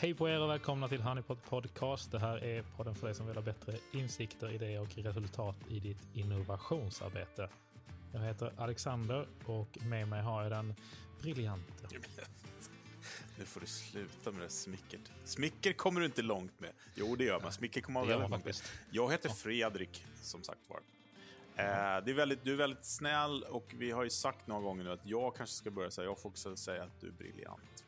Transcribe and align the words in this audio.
Hej 0.00 0.14
på 0.14 0.28
er 0.28 0.40
och 0.40 0.50
välkomna 0.50 0.88
till 0.88 1.02
Honeypot 1.02 1.44
Podcast. 1.44 2.12
Det 2.12 2.18
här 2.18 2.44
är 2.44 2.62
podden 2.76 2.94
för 2.94 3.06
dig 3.06 3.14
som 3.14 3.26
vill 3.26 3.36
ha 3.36 3.42
bättre 3.42 3.78
insikter, 3.92 4.50
idéer 4.50 4.80
och 4.80 4.96
resultat 4.96 5.56
i 5.68 5.80
ditt 5.80 5.98
innovationsarbete. 6.14 7.48
Jag 8.12 8.20
heter 8.20 8.52
Alexander 8.56 9.26
och 9.44 9.78
med 9.82 10.08
mig 10.08 10.22
har 10.22 10.42
jag 10.42 10.52
den 10.52 10.74
briljante. 11.22 11.72
Nu 13.38 13.44
får 13.44 13.60
du 13.60 13.66
sluta 13.66 14.32
med 14.32 14.42
det 14.42 14.50
smickert. 14.50 15.10
Smicker 15.24 15.72
kommer 15.72 16.00
du 16.00 16.06
inte 16.06 16.22
långt 16.22 16.60
med. 16.60 16.70
Jo, 16.94 17.16
det 17.16 17.24
gör 17.24 17.40
man. 17.40 17.52
Smicker 17.52 17.80
kommer 17.80 18.00
man 18.00 18.08
väldigt 18.08 18.30
långt 18.30 18.44
med. 18.44 18.54
Jag 18.90 19.12
heter 19.12 19.28
Fredrik, 19.28 20.04
som 20.22 20.42
sagt 20.42 20.60
var. 20.68 20.80
Eh, 21.56 22.04
det 22.04 22.10
är 22.10 22.14
väldigt, 22.14 22.44
du 22.44 22.52
är 22.52 22.56
väldigt 22.56 22.84
snäll 22.84 23.42
och 23.42 23.74
vi 23.78 23.90
har 23.90 24.04
ju 24.04 24.10
sagt 24.10 24.46
några 24.46 24.62
gånger 24.62 24.84
nu 24.84 24.90
att 24.90 25.06
jag 25.06 25.36
kanske 25.36 25.56
ska 25.56 25.70
börja 25.70 25.90
säga, 25.90 26.04
jag 26.04 26.18
får 26.18 26.28
också 26.28 26.56
säga 26.56 26.82
att 26.82 27.00
du 27.00 27.06
är 27.06 27.12
briljant. 27.12 27.84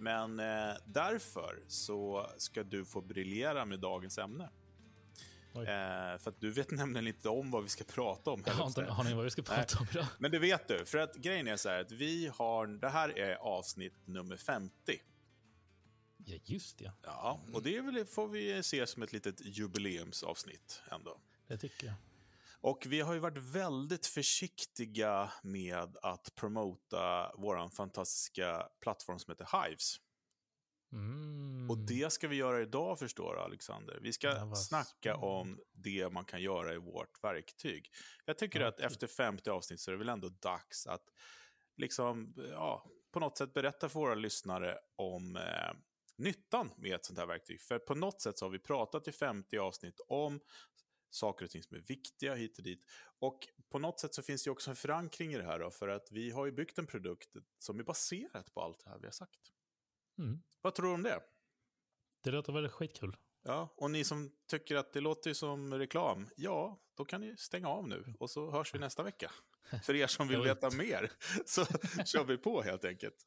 Men 0.00 0.40
eh, 0.40 0.76
därför 0.84 1.62
så 1.68 2.30
ska 2.36 2.62
du 2.62 2.84
få 2.84 3.00
briljera 3.00 3.64
med 3.64 3.80
dagens 3.80 4.18
ämne. 4.18 4.50
Eh, 5.54 6.18
för 6.18 6.28
att 6.28 6.40
du 6.40 6.50
vet 6.50 6.70
nämligen 6.70 7.06
inte 7.06 7.28
om 7.28 7.50
vad 7.50 7.62
vi 7.62 7.68
ska 7.68 7.84
prata 7.84 8.30
om. 8.30 8.42
Jag 8.46 8.52
har 8.52 8.66
inte 8.66 8.82
en 8.82 8.90
aning 8.90 9.16
vad 9.16 9.24
vi 9.24 9.30
ska 9.30 9.42
prata 9.42 9.78
om 9.78 9.86
idag. 9.90 10.06
Men 10.18 10.30
det 10.30 10.38
vet 10.38 10.68
du, 10.68 10.84
för 10.84 10.98
att 10.98 11.14
grejen 11.16 11.48
är 11.48 11.56
så 11.56 11.68
här 11.68 11.80
att 11.80 11.92
vi 11.92 12.30
har, 12.34 12.66
det 12.66 12.88
här 12.88 13.18
är 13.18 13.34
avsnitt 13.34 14.06
nummer 14.06 14.36
50. 14.36 14.72
Ja, 16.24 16.38
just 16.44 16.80
ja. 16.80 16.92
Ja, 17.02 17.40
och 17.52 17.62
det 17.62 17.80
väl, 17.80 18.04
får 18.04 18.28
vi 18.28 18.62
se 18.62 18.86
som 18.86 19.02
ett 19.02 19.12
litet 19.12 19.40
jubileumsavsnitt 19.40 20.82
ändå. 20.90 21.20
Det 21.46 21.56
tycker 21.56 21.86
jag. 21.86 21.94
Och 22.62 22.86
vi 22.86 23.00
har 23.00 23.14
ju 23.14 23.20
varit 23.20 23.38
väldigt 23.38 24.06
försiktiga 24.06 25.32
med 25.42 25.96
att 26.02 26.34
promota 26.34 27.32
vår 27.38 27.68
fantastiska 27.68 28.68
plattform 28.80 29.18
som 29.18 29.30
heter 29.32 29.64
Hives. 29.64 29.96
Mm. 30.92 31.70
Och 31.70 31.78
det 31.78 32.12
ska 32.12 32.28
vi 32.28 32.36
göra 32.36 32.60
idag 32.62 32.98
förstår 32.98 33.34
du 33.34 33.40
Alexander. 33.40 33.98
Vi 34.02 34.12
ska 34.12 34.28
Ja, 34.28 34.54
snacka 34.54 35.16
om 35.16 35.60
det 35.72 36.12
man 36.12 36.24
kan 36.24 36.42
göra 36.42 36.74
i 36.74 36.78
vårt 36.78 37.24
verktyg. 37.24 37.90
Jag 38.24 38.38
tycker 38.38 38.60
Ja, 38.60 38.68
att 38.68 38.80
efter 38.80 39.06
50 39.06 39.50
avsnitt 39.50 39.80
så 39.80 39.90
är 39.90 39.92
det 39.92 39.98
väl 39.98 40.08
ändå 40.08 40.28
dags 40.28 40.86
att 40.86 41.04
liksom, 41.76 42.34
ja, 42.50 42.84
på 43.12 43.20
något 43.20 43.38
sätt 43.38 43.54
berätta 43.54 43.88
för 43.88 44.00
våra 44.00 44.14
lyssnare 44.14 44.78
om 44.96 45.36
eh, 45.36 45.72
nyttan 46.16 46.70
med 46.76 46.94
ett 46.94 47.04
sånt 47.04 47.18
här 47.18 47.26
verktyg. 47.26 47.60
För 47.60 47.78
på 47.78 47.94
något 47.94 48.22
sätt 48.22 48.38
så 48.38 48.44
har 48.44 48.50
vi 48.50 48.58
pratat 48.58 49.08
i 49.08 49.12
50 49.12 49.58
avsnitt 49.58 50.00
om 50.08 50.40
saker 51.10 51.44
och 51.44 51.50
ting 51.50 51.62
som 51.62 51.76
är 51.76 51.80
viktiga 51.80 52.34
hit 52.34 52.58
och 52.58 52.64
dit. 52.64 52.84
Och 53.18 53.48
på 53.70 53.78
något 53.78 54.00
sätt 54.00 54.14
så 54.14 54.22
finns 54.22 54.44
det 54.44 54.50
också 54.50 54.70
en 54.70 54.76
förankring 54.76 55.34
i 55.34 55.36
det 55.36 55.44
här 55.44 55.58
då, 55.58 55.70
för 55.70 55.88
att 55.88 56.12
vi 56.12 56.30
har 56.30 56.46
ju 56.46 56.52
byggt 56.52 56.78
en 56.78 56.86
produkt 56.86 57.36
som 57.58 57.78
är 57.78 57.84
baserat 57.84 58.54
på 58.54 58.62
allt 58.62 58.84
det 58.84 58.90
här 58.90 58.98
vi 58.98 59.06
har 59.06 59.12
sagt. 59.12 59.52
Mm. 60.18 60.42
Vad 60.60 60.74
tror 60.74 60.86
du 60.86 60.94
om 60.94 61.02
det? 61.02 61.20
Det 62.22 62.30
låter 62.30 62.52
väl 62.52 62.68
skitkul. 62.68 63.16
Ja, 63.42 63.74
och 63.76 63.90
ni 63.90 64.04
som 64.04 64.32
tycker 64.46 64.76
att 64.76 64.92
det 64.92 65.00
låter 65.00 65.34
som 65.34 65.74
reklam, 65.74 66.28
ja, 66.36 66.80
då 66.96 67.04
kan 67.04 67.20
ni 67.20 67.36
stänga 67.36 67.68
av 67.68 67.88
nu 67.88 68.14
och 68.18 68.30
så 68.30 68.50
hörs 68.50 68.74
vi 68.74 68.78
nästa 68.78 69.02
vecka. 69.02 69.32
För 69.84 69.94
er 69.94 70.06
som 70.06 70.28
vill 70.28 70.40
veta 70.40 70.70
mer 70.70 71.12
så 71.46 71.64
kör 72.04 72.24
vi 72.24 72.36
på 72.36 72.62
helt 72.62 72.84
enkelt. 72.84 73.26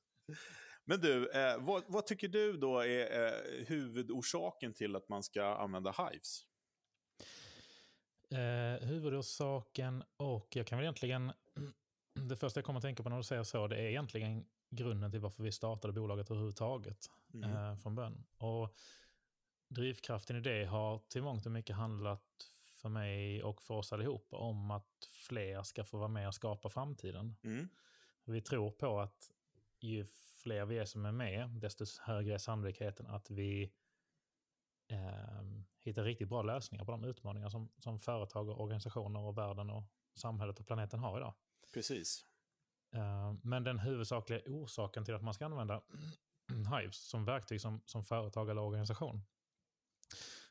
Men 0.86 1.02
du, 1.02 1.30
eh, 1.30 1.58
vad, 1.59 1.84
vad 1.88 2.06
tycker 2.06 2.28
du 2.28 2.57
då 2.57 2.80
är 2.80 3.25
eh, 3.25 3.66
huvudorsaken 3.66 4.74
till 4.74 4.96
att 4.96 5.09
man 5.09 5.24
ska 5.24 5.44
använda 5.44 5.91
Hives? 5.91 6.46
Eh, 8.33 8.88
huvudorsaken 8.88 10.03
och 10.17 10.55
jag 10.55 10.67
kan 10.67 10.77
väl 10.77 10.83
egentligen... 10.83 11.31
Det 12.29 12.35
första 12.35 12.57
jag 12.59 12.66
kommer 12.66 12.77
att 12.77 12.83
tänka 12.83 13.03
på 13.03 13.09
när 13.09 13.17
du 13.17 13.23
säger 13.23 13.44
så, 13.44 13.67
det 13.67 13.75
är 13.75 13.89
egentligen 13.89 14.45
grunden 14.69 15.11
till 15.11 15.19
varför 15.19 15.44
vi 15.44 15.51
startade 15.51 15.94
bolaget 15.94 16.31
överhuvudtaget 16.31 17.09
Mm. 17.33 17.51
eh, 17.51 17.75
från 17.75 17.95
början. 17.95 18.23
Och 18.38 18.75
drivkraften 19.67 20.35
i 20.35 20.39
det 20.39 20.66
har 20.66 20.99
till 20.99 21.23
mångt 21.23 21.45
och 21.45 21.51
mycket 21.51 21.75
handlat 21.75 22.49
för 22.81 22.89
mig 22.89 23.44
och 23.44 23.61
för 23.61 23.73
oss 23.73 23.94
allihopa 23.94 24.38
om 24.38 24.71
att 24.71 25.07
fler 25.09 25.63
ska 25.63 25.83
få 25.83 25.97
vara 25.97 26.07
med 26.07 26.27
och 26.27 26.35
skapa 26.35 26.69
framtiden. 26.69 27.35
Mm. 27.44 27.69
Vi 28.25 28.41
tror 28.41 28.71
på 28.71 29.00
att 29.00 29.31
ju 29.79 30.05
fler 30.44 30.65
vi 30.65 30.77
är 30.77 30.85
som 30.85 31.05
är 31.05 31.11
med, 31.11 31.50
desto 31.50 31.85
högre 32.01 32.33
är 32.33 32.38
sannolikheten 32.38 33.07
att 33.07 33.29
vi 33.29 33.71
eh, 34.88 35.44
hittar 35.79 36.03
riktigt 36.03 36.29
bra 36.29 36.41
lösningar 36.41 36.85
på 36.85 36.91
de 36.91 37.03
utmaningar 37.03 37.49
som, 37.49 37.69
som 37.77 37.99
företag, 37.99 38.49
och 38.49 38.61
organisationer, 38.61 39.19
och 39.19 39.38
världen, 39.38 39.69
och 39.69 39.83
samhället 40.16 40.59
och 40.59 40.67
planeten 40.67 40.99
har 40.99 41.17
idag. 41.17 41.33
Precis. 41.73 42.25
Eh, 42.95 43.33
men 43.44 43.63
den 43.63 43.79
huvudsakliga 43.79 44.41
orsaken 44.45 45.05
till 45.05 45.16
att 45.16 45.23
man 45.23 45.33
ska 45.33 45.45
använda 45.45 45.81
Hives 46.79 47.09
som 47.09 47.25
verktyg 47.25 47.61
som, 47.61 47.81
som 47.85 48.03
företag 48.03 48.49
eller 48.49 48.61
organisation, 48.61 49.21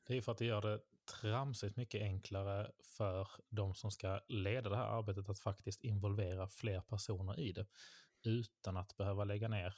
det 0.06 0.16
är 0.16 0.20
för 0.20 0.32
att 0.32 0.38
det 0.38 0.44
gör 0.44 0.62
det 0.62 0.80
tramsigt 1.20 1.76
mycket 1.76 2.02
enklare 2.02 2.70
för 2.82 3.28
de 3.48 3.74
som 3.74 3.90
ska 3.90 4.20
leda 4.28 4.70
det 4.70 4.76
här 4.76 4.98
arbetet 4.98 5.28
att 5.28 5.38
faktiskt 5.38 5.80
involvera 5.80 6.48
fler 6.48 6.80
personer 6.80 7.40
i 7.40 7.52
det 7.52 7.66
utan 8.24 8.76
att 8.76 8.96
behöva 8.96 9.24
lägga 9.24 9.48
ner 9.48 9.74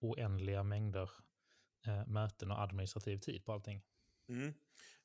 oändliga 0.00 0.62
mängder 0.62 1.10
eh, 1.86 2.06
möten 2.06 2.50
och 2.50 2.62
administrativ 2.62 3.18
tid 3.18 3.44
på 3.44 3.52
allting. 3.52 3.82
Mm. 4.28 4.54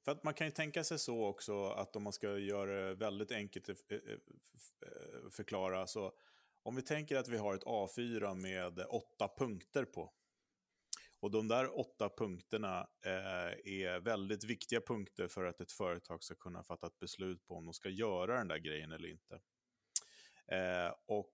För 0.05 0.11
att 0.11 0.23
man 0.23 0.33
kan 0.33 0.47
ju 0.47 0.51
tänka 0.51 0.83
sig 0.83 0.99
så 0.99 1.25
också 1.25 1.65
att 1.65 1.95
om 1.95 2.03
man 2.03 2.13
ska 2.13 2.37
göra 2.37 2.87
det 2.87 2.95
väldigt 2.95 3.31
enkelt 3.31 3.69
eh, 3.69 3.75
eh, 3.89 3.97
att 4.53 4.87
eh, 4.87 5.29
förklara 5.31 5.87
så 5.87 6.13
om 6.63 6.75
vi 6.75 6.81
tänker 6.81 7.17
att 7.17 7.27
vi 7.27 7.37
har 7.37 7.55
ett 7.55 7.63
A4 7.63 8.35
med 8.35 8.85
åtta 8.89 9.29
punkter 9.37 9.85
på 9.85 10.13
och 11.23 11.31
de 11.31 11.47
där 11.47 11.79
åtta 11.79 12.09
punkterna 12.17 12.87
eh, 13.05 13.73
är 13.73 13.99
väldigt 13.99 14.43
viktiga 14.43 14.81
punkter 14.81 15.27
för 15.27 15.45
att 15.45 15.61
ett 15.61 15.71
företag 15.71 16.23
ska 16.23 16.35
kunna 16.35 16.63
fatta 16.63 16.87
ett 16.87 16.99
beslut 16.99 17.47
på 17.47 17.55
om 17.55 17.65
de 17.65 17.73
ska 17.73 17.89
göra 17.89 18.37
den 18.37 18.47
där 18.47 18.57
grejen 18.57 18.91
eller 18.91 19.07
inte. 19.07 19.39
Eh, 20.47 20.93
och 21.05 21.33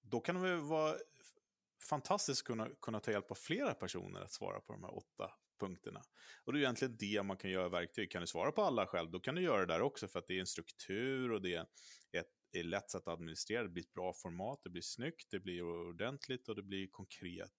då 0.00 0.20
kan 0.20 0.42
det 0.42 0.56
vara 0.56 0.96
fantastiskt 1.80 2.44
kunna, 2.44 2.68
kunna 2.82 3.00
ta 3.00 3.10
hjälp 3.10 3.30
av 3.30 3.34
flera 3.34 3.74
personer 3.74 4.20
att 4.20 4.32
svara 4.32 4.60
på 4.60 4.72
de 4.72 4.82
här 4.82 4.96
åtta 4.96 5.30
punkterna. 5.60 6.02
Och 6.44 6.52
det 6.52 6.58
är 6.58 6.60
egentligen 6.60 6.96
det 6.98 7.22
man 7.22 7.36
kan 7.36 7.50
göra 7.50 7.66
i 7.66 7.70
verktyg. 7.70 8.10
Kan 8.10 8.20
du 8.20 8.26
svara 8.26 8.52
på 8.52 8.62
alla 8.62 8.86
själv, 8.86 9.10
då 9.10 9.20
kan 9.20 9.34
du 9.34 9.42
göra 9.42 9.66
det 9.66 9.74
där 9.74 9.82
också 9.82 10.08
för 10.08 10.18
att 10.18 10.26
det 10.26 10.34
är 10.34 10.40
en 10.40 10.46
struktur 10.46 11.32
och 11.32 11.42
det 11.42 11.54
är 11.54 11.66
ett 12.12 12.38
är 12.52 12.64
lätt 12.64 12.90
sätt 12.90 13.02
att 13.02 13.14
administrera, 13.14 13.62
det 13.62 13.68
blir 13.68 13.82
ett 13.82 13.92
bra 13.92 14.12
format, 14.12 14.60
det 14.64 14.70
blir 14.70 14.82
snyggt, 14.82 15.30
det 15.30 15.40
blir 15.40 15.62
ordentligt 15.62 16.48
och 16.48 16.54
det 16.54 16.62
blir 16.62 16.88
konkret 16.90 17.52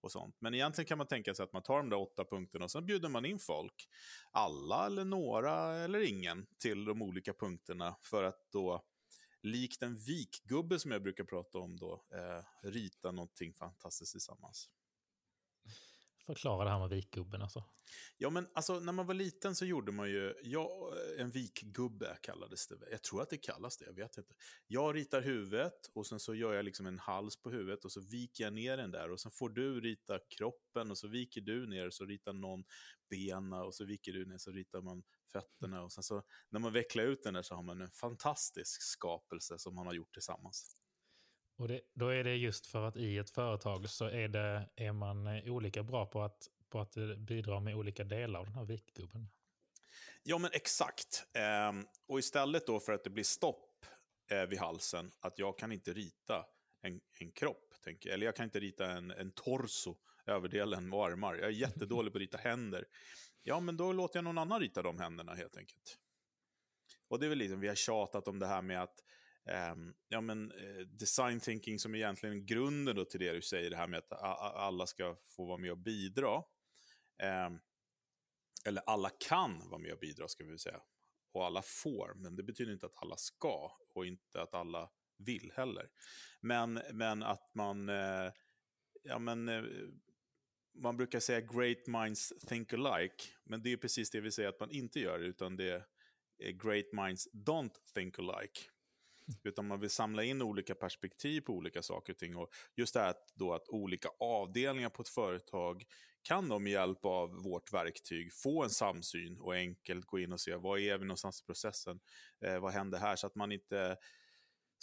och 0.00 0.12
sånt. 0.12 0.36
Men 0.40 0.54
egentligen 0.54 0.86
kan 0.86 0.98
man 0.98 1.06
tänka 1.06 1.34
sig 1.34 1.44
att 1.44 1.52
man 1.52 1.62
tar 1.62 1.76
de 1.76 1.90
där 1.90 2.00
åtta 2.00 2.24
punkterna 2.24 2.64
och 2.64 2.70
sen 2.70 2.86
bjuder 2.86 3.08
man 3.08 3.24
in 3.24 3.38
folk, 3.38 3.88
alla 4.30 4.86
eller 4.86 5.04
några 5.04 5.76
eller 5.76 6.00
ingen, 6.00 6.46
till 6.58 6.84
de 6.84 7.02
olika 7.02 7.34
punkterna 7.34 7.96
för 8.02 8.24
att 8.24 8.52
då 8.52 8.84
likt 9.44 9.82
en 9.82 9.96
vikgubbe 9.96 10.78
som 10.78 10.90
jag 10.90 11.02
brukar 11.02 11.24
prata 11.24 11.58
om 11.58 11.76
då, 11.76 12.04
eh, 12.14 12.68
rita 12.68 13.12
någonting 13.12 13.54
fantastiskt 13.54 14.12
tillsammans. 14.12 14.70
Förklara 16.26 16.64
det 16.64 16.70
här 16.70 16.78
med 16.78 16.88
vikgubben 16.88 17.42
alltså. 17.42 17.64
Ja, 18.16 18.30
men 18.30 18.48
alltså 18.54 18.80
när 18.80 18.92
man 18.92 19.06
var 19.06 19.14
liten 19.14 19.54
så 19.54 19.64
gjorde 19.64 19.92
man 19.92 20.10
ju, 20.10 20.34
ja, 20.42 20.92
en 21.18 21.30
vikgubbe 21.30 22.18
kallades 22.22 22.66
det. 22.66 22.78
Jag 22.90 23.02
tror 23.02 23.22
att 23.22 23.30
det 23.30 23.36
kallas 23.36 23.76
det, 23.76 23.84
jag 23.84 23.92
vet 23.92 24.18
inte. 24.18 24.34
Jag 24.66 24.96
ritar 24.96 25.22
huvudet 25.22 25.90
och 25.94 26.06
sen 26.06 26.20
så 26.20 26.34
gör 26.34 26.54
jag 26.54 26.64
liksom 26.64 26.86
en 26.86 26.98
hals 26.98 27.36
på 27.36 27.50
huvudet 27.50 27.84
och 27.84 27.92
så 27.92 28.00
viker 28.00 28.44
jag 28.44 28.52
ner 28.52 28.76
den 28.76 28.90
där 28.90 29.10
och 29.10 29.20
sen 29.20 29.30
får 29.30 29.48
du 29.48 29.80
rita 29.80 30.18
kroppen 30.18 30.90
och 30.90 30.98
så 30.98 31.08
viker 31.08 31.40
du 31.40 31.66
ner 31.66 31.86
och 31.86 31.94
så 31.94 32.04
ritar 32.04 32.32
någon 32.32 32.64
bena 33.10 33.64
och 33.64 33.74
så 33.74 33.84
viker 33.84 34.12
du 34.12 34.26
ner 34.26 34.38
så 34.38 34.50
ritar 34.50 34.80
man 34.80 35.02
fötterna 35.34 35.82
och 35.82 35.92
sen 35.92 36.02
så 36.02 36.22
när 36.48 36.60
man 36.60 36.72
vecklar 36.72 37.04
ut 37.04 37.22
den 37.22 37.34
där 37.34 37.42
så 37.42 37.54
har 37.54 37.62
man 37.62 37.80
en 37.80 37.90
fantastisk 37.90 38.82
skapelse 38.82 39.58
som 39.58 39.74
man 39.74 39.86
har 39.86 39.94
gjort 39.94 40.12
tillsammans. 40.12 40.66
Och 41.56 41.68
det, 41.68 41.80
då 41.94 42.08
är 42.08 42.24
det 42.24 42.36
just 42.36 42.66
för 42.66 42.82
att 42.82 42.96
i 42.96 43.18
ett 43.18 43.30
företag 43.30 43.88
så 43.88 44.04
är, 44.04 44.28
det, 44.28 44.68
är 44.76 44.92
man 44.92 45.26
olika 45.48 45.82
bra 45.82 46.06
på 46.06 46.22
att, 46.22 46.48
på 46.68 46.80
att 46.80 46.96
eh, 46.96 47.14
bidra 47.16 47.60
med 47.60 47.76
olika 47.76 48.04
delar 48.04 48.40
av 48.40 48.46
den 48.46 48.54
här 48.54 48.64
vikgubben. 48.64 49.28
Ja, 50.22 50.38
men 50.38 50.50
exakt. 50.52 51.24
Ehm, 51.32 51.86
och 52.06 52.18
istället 52.18 52.66
då 52.66 52.80
för 52.80 52.92
att 52.92 53.04
det 53.04 53.10
blir 53.10 53.24
stopp 53.24 53.86
eh, 54.30 54.42
vid 54.42 54.58
halsen, 54.58 55.12
att 55.20 55.38
jag 55.38 55.58
kan 55.58 55.72
inte 55.72 55.92
rita 55.92 56.46
en, 56.82 57.00
en 57.20 57.32
kropp, 57.32 57.74
tänker, 57.84 58.08
jag. 58.08 58.14
eller 58.14 58.26
jag 58.26 58.36
kan 58.36 58.44
inte 58.44 58.60
rita 58.60 58.90
en, 58.90 59.10
en 59.10 59.32
torso, 59.32 59.96
överdelen 60.26 60.92
och 60.92 61.06
armar. 61.06 61.34
Jag 61.34 61.44
är 61.44 61.50
jättedålig 61.50 62.12
på 62.12 62.16
att 62.16 62.20
rita 62.20 62.38
händer. 62.38 62.84
Ja, 63.46 63.60
men 63.60 63.76
då 63.76 63.92
låter 63.92 64.16
jag 64.16 64.24
någon 64.24 64.38
annan 64.38 64.60
rita 64.60 64.82
de 64.82 64.98
händerna 64.98 65.34
helt 65.34 65.56
enkelt. 65.56 65.98
Och 67.08 67.20
det 67.20 67.26
är 67.26 67.28
väl 67.28 67.38
liksom, 67.38 67.60
vi 67.60 67.68
har 67.68 67.74
tjatat 67.74 68.28
om 68.28 68.38
det 68.38 68.46
här 68.46 68.62
med 68.62 68.82
att 68.82 69.04
Um, 69.72 69.94
ja, 70.08 70.20
men, 70.20 70.52
uh, 70.52 70.86
design 70.86 71.40
thinking 71.40 71.78
som 71.78 71.94
egentligen 71.94 72.36
är 72.36 72.40
grunden 72.40 72.96
då 72.96 73.04
till 73.04 73.20
det 73.20 73.32
du 73.32 73.42
säger, 73.42 73.70
det 73.70 73.76
här 73.76 73.86
med 73.86 73.98
att 73.98 74.12
alla 74.56 74.86
ska 74.86 75.16
få 75.24 75.44
vara 75.46 75.58
med 75.58 75.70
och 75.70 75.78
bidra. 75.78 76.36
Um, 77.46 77.60
eller 78.66 78.82
alla 78.86 79.10
kan 79.28 79.68
vara 79.68 79.80
med 79.80 79.92
och 79.92 79.98
bidra 79.98 80.28
ska 80.28 80.44
vi 80.44 80.50
väl 80.50 80.58
säga. 80.58 80.80
Och 81.32 81.46
alla 81.46 81.62
får, 81.62 82.14
men 82.14 82.36
det 82.36 82.42
betyder 82.42 82.72
inte 82.72 82.86
att 82.86 83.02
alla 83.02 83.16
ska 83.16 83.72
och 83.94 84.06
inte 84.06 84.42
att 84.42 84.54
alla 84.54 84.90
vill 85.18 85.52
heller. 85.56 85.88
Men, 86.40 86.80
men 86.92 87.22
att 87.22 87.54
man, 87.54 87.88
uh, 87.88 88.32
ja 89.02 89.18
men, 89.18 89.48
uh, 89.48 89.90
man 90.74 90.96
brukar 90.96 91.20
säga 91.20 91.40
great 91.40 91.86
minds 91.86 92.32
think 92.48 92.72
alike, 92.72 93.24
men 93.44 93.62
det 93.62 93.72
är 93.72 93.76
precis 93.76 94.10
det 94.10 94.20
vi 94.20 94.30
säger 94.30 94.48
att 94.48 94.60
man 94.60 94.70
inte 94.70 95.00
gör, 95.00 95.18
utan 95.18 95.56
det 95.56 95.82
är 96.38 96.52
great 96.52 96.92
minds 96.92 97.28
don't 97.32 97.74
think 97.94 98.18
alike. 98.18 98.60
Utan 99.44 99.66
man 99.66 99.80
vill 99.80 99.90
samla 99.90 100.24
in 100.24 100.42
olika 100.42 100.74
perspektiv 100.74 101.40
på 101.40 101.52
olika 101.52 101.82
saker 101.82 102.12
och 102.12 102.18
ting. 102.18 102.36
Och 102.36 102.50
just 102.76 102.94
det 102.94 103.00
här 103.00 103.14
då 103.34 103.54
att 103.54 103.68
olika 103.68 104.08
avdelningar 104.20 104.88
på 104.88 105.02
ett 105.02 105.08
företag 105.08 105.84
kan 106.22 106.48
de 106.48 106.62
med 106.62 106.72
hjälp 106.72 107.04
av 107.04 107.42
vårt 107.42 107.72
verktyg 107.72 108.32
få 108.32 108.64
en 108.64 108.70
samsyn 108.70 109.40
och 109.40 109.54
enkelt 109.54 110.06
gå 110.06 110.18
in 110.18 110.32
och 110.32 110.40
se 110.40 110.56
var 110.56 110.78
är 110.78 110.98
vi 110.98 111.04
någonstans 111.04 111.40
i 111.40 111.44
processen, 111.44 112.00
eh, 112.40 112.58
vad 112.58 112.72
händer 112.72 112.98
här, 112.98 113.16
så 113.16 113.26
att 113.26 113.34
man 113.34 113.52
inte 113.52 113.96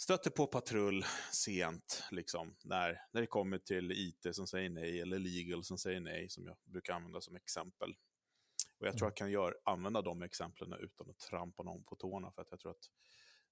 stöter 0.02 0.30
på 0.30 0.46
patrull 0.46 1.04
sent, 1.32 2.04
liksom, 2.10 2.54
när, 2.64 3.00
när 3.12 3.20
det 3.20 3.26
kommer 3.26 3.58
till 3.58 3.92
IT 3.92 4.26
som 4.32 4.46
säger 4.46 4.70
nej 4.70 5.00
eller 5.00 5.18
legal 5.18 5.64
som 5.64 5.78
säger 5.78 6.00
nej, 6.00 6.28
som 6.28 6.46
jag 6.46 6.56
brukar 6.64 6.94
använda 6.94 7.20
som 7.20 7.36
exempel. 7.36 7.94
Och 8.78 8.86
Jag 8.86 8.92
tror 8.92 9.06
mm. 9.06 9.10
jag 9.10 9.16
kan 9.16 9.30
gör, 9.30 9.56
använda 9.64 10.02
de 10.02 10.22
exemplen 10.22 10.72
utan 10.72 11.10
att 11.10 11.18
trampa 11.18 11.62
någon 11.62 11.84
på 11.84 11.96
tårna, 11.96 12.32
för 12.32 12.42
att 12.42 12.50
jag 12.50 12.60
tror 12.60 12.72
att 12.72 12.90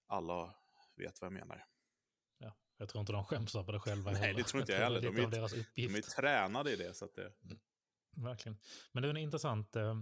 alla 0.07 0.55
vet 0.97 1.21
vad 1.21 1.27
jag 1.27 1.33
menar. 1.33 1.67
Ja, 2.39 2.57
jag 2.77 2.89
tror 2.89 3.01
inte 3.01 3.13
de 3.13 3.25
skäms 3.25 3.55
över 3.55 3.73
det 3.73 3.81
själva 3.81 4.11
Nej, 4.13 4.35
det 4.35 4.45
tror 4.45 4.61
inte 4.61 4.73
jag 4.73 4.81
heller. 4.81 5.01
De 5.01 5.17
är, 5.17 5.31
de 5.89 5.95
är 5.95 6.01
tränade 6.03 6.73
i 6.73 6.77
det. 6.77 6.95
Så 6.95 7.05
att 7.05 7.15
det... 7.15 7.33
Mm. 7.45 7.59
Verkligen. 8.17 8.59
Men 8.93 9.03
det 9.03 9.09
är 9.09 9.11
en 9.11 9.17
intressant 9.17 9.77
eh, 9.77 9.95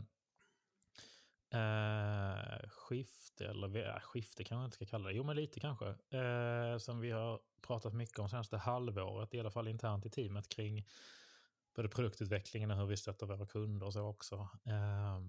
eh, 1.50 2.68
skifte, 2.68 3.46
eller 3.46 3.88
äh, 3.88 4.00
skifte 4.00 4.44
kanske 4.44 4.62
jag 4.62 4.66
inte 4.66 4.76
ska 4.76 4.86
kalla 4.86 5.08
det. 5.08 5.14
Jo, 5.14 5.24
men 5.24 5.36
lite 5.36 5.60
kanske. 5.60 5.86
Eh, 5.88 6.78
som 6.78 7.00
vi 7.00 7.10
har 7.10 7.40
pratat 7.66 7.94
mycket 7.94 8.18
om 8.18 8.28
senaste 8.28 8.56
halvåret, 8.56 9.34
i 9.34 9.40
alla 9.40 9.50
fall 9.50 9.68
internt 9.68 10.06
i 10.06 10.10
teamet, 10.10 10.48
kring 10.48 10.86
både 11.74 11.88
produktutvecklingen 11.88 12.70
och 12.70 12.76
hur 12.76 12.86
vi 12.86 12.96
stöttar 12.96 13.26
våra 13.26 13.46
kunder 13.46 13.86
och 13.86 13.92
så 13.92 14.02
också. 14.02 14.34
Eh, 14.64 15.20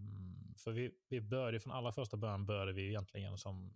för 0.58 0.72
vi, 0.72 0.92
vi 1.08 1.22
började 1.22 1.60
från 1.60 1.74
allra 1.74 1.92
första 1.92 2.18
början 2.18 2.46
började 2.46 2.74
vi 2.74 2.88
egentligen 2.88 3.38
som 3.38 3.74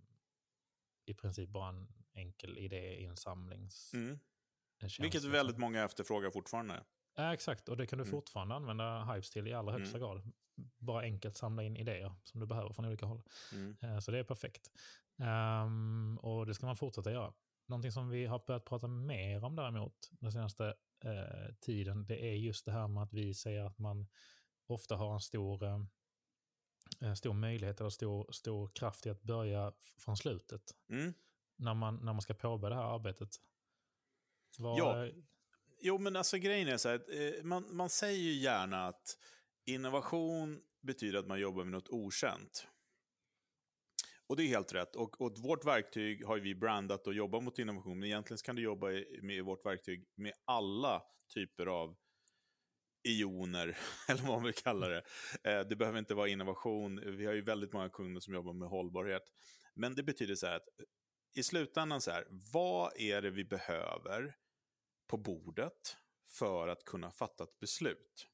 i 1.06 1.14
princip 1.14 1.50
bara 1.50 1.70
en 1.70 1.88
enkel 2.14 2.58
idéinsamlings... 2.58 3.94
Mm. 3.94 4.20
Vilket 4.82 5.00
liksom. 5.00 5.32
väldigt 5.32 5.58
många 5.58 5.84
efterfrågar 5.84 6.32
fortfarande. 6.32 6.84
Ja, 7.16 7.34
exakt, 7.34 7.70
och 7.70 7.78
det 7.78 7.88
kan 7.88 7.98
du 7.98 8.04
mm. 8.04 8.12
fortfarande 8.12 8.56
använda 8.56 9.04
Hypes 9.04 9.30
till 9.30 9.48
i 9.48 9.54
allra 9.54 9.72
högsta 9.72 9.98
mm. 9.98 10.10
grad. 10.10 10.32
Bara 10.84 11.02
enkelt 11.02 11.38
samla 11.38 11.64
in 11.64 11.78
idéer 11.78 12.16
som 12.24 12.40
du 12.40 12.46
behöver 12.46 12.74
från 12.74 12.86
olika 12.86 13.06
håll. 13.06 13.24
Mm. 13.54 13.78
Eh, 13.82 14.00
så 14.00 14.12
det 14.12 14.20
är 14.20 14.24
perfekt. 14.24 14.72
Um, 15.18 16.18
och 16.18 16.46
det 16.46 16.54
ska 16.54 16.66
man 16.66 16.78
fortsätta 16.78 17.12
göra. 17.12 17.34
Någonting 17.66 17.92
som 17.92 18.10
vi 18.10 18.26
har 18.26 18.44
börjat 18.48 18.66
prata 18.66 18.88
mer 18.88 19.44
om 19.44 19.56
däremot 19.56 20.10
den 20.12 20.32
senaste 20.32 20.64
uh, 21.06 21.54
tiden, 21.62 22.06
det 22.06 22.24
är 22.24 22.34
just 22.34 22.66
det 22.66 22.72
här 22.72 22.88
med 22.88 23.04
att 23.04 23.14
vi 23.14 23.34
säger 23.34 23.64
att 23.64 23.80
man 23.80 24.08
ofta 24.68 24.96
har 24.96 25.14
en 25.14 25.20
stor, 25.20 25.64
uh, 25.64 27.14
stor 27.14 27.34
möjlighet 27.34 27.80
eller 27.80 27.90
stor, 27.90 28.32
stor 28.32 28.68
kraft 28.68 29.06
i 29.06 29.10
att 29.10 29.24
börja 29.24 29.74
från 29.98 30.18
slutet. 30.18 30.62
Mm. 30.90 31.14
När, 31.56 31.74
man, 31.74 31.96
när 31.96 32.14
man 32.14 32.22
ska 32.22 32.34
påbörja 32.34 32.76
det 32.76 32.82
här 32.82 32.96
arbetet. 32.96 33.30
Var, 34.58 34.78
ja. 34.78 35.10
Jo, 35.86 35.98
men 35.98 36.16
alltså 36.16 36.38
grejen 36.38 36.68
är 36.68 36.78
så 36.78 36.90
här, 36.90 37.44
man, 37.44 37.76
man 37.76 37.90
säger 37.90 38.20
ju 38.20 38.34
gärna 38.34 38.88
att 38.88 39.18
innovation 39.66 40.62
betyder 40.84 41.20
att 41.20 41.28
man 41.28 41.40
jobbar 41.40 41.64
med 41.64 41.72
något 41.72 41.90
okänt. 41.90 42.68
Och 44.28 44.36
det 44.36 44.44
är 44.44 44.48
helt 44.48 44.74
rätt. 44.74 44.96
Och, 44.96 45.22
och 45.22 45.38
vårt 45.38 45.66
verktyg 45.66 46.26
har 46.26 46.40
vi 46.40 46.56
brandat 46.56 47.08
och 47.08 47.14
jobbar 47.14 47.42
mot 47.42 47.60
innovation, 47.60 48.00
men 48.00 48.08
egentligen 48.08 48.38
kan 48.38 48.56
du 48.56 48.62
jobba 48.62 48.88
med 49.22 49.44
vårt 49.44 49.66
verktyg 49.66 50.06
med 50.16 50.34
alla 50.46 51.04
typer 51.34 51.66
av 51.66 51.96
ioner, 53.08 53.78
eller 54.08 54.22
vad 54.22 54.32
man 54.32 54.44
vill 54.44 54.54
kalla 54.54 54.88
det. 54.88 55.04
Eh, 55.44 55.60
det 55.60 55.76
behöver 55.76 56.00
inte 56.00 56.14
vara 56.14 56.28
innovation. 56.28 57.18
Vi 57.18 57.26
har 57.26 57.34
ju 57.34 57.42
väldigt 57.42 57.74
många 57.74 57.90
kunder 57.90 58.22
som 58.22 58.34
jobbar 58.34 58.54
med 58.54 58.70
hållbarhet. 58.70 59.24
Men 59.74 59.96
det 59.96 60.04
betyder 60.04 60.36
så 60.36 60.48
här 60.48 60.56
att 60.56 60.68
i 61.36 61.44
slutändan 61.44 62.02
så 62.02 62.12
här, 62.12 62.28
vad 62.54 62.92
är 62.98 63.22
det 63.22 63.30
vi 63.30 63.46
behöver 63.46 64.36
på 65.08 65.18
bordet 65.18 65.98
för 66.28 66.68
att 66.68 66.86
kunna 66.86 67.12
fatta 67.12 67.44
ett 67.44 67.60
beslut. 67.60 68.28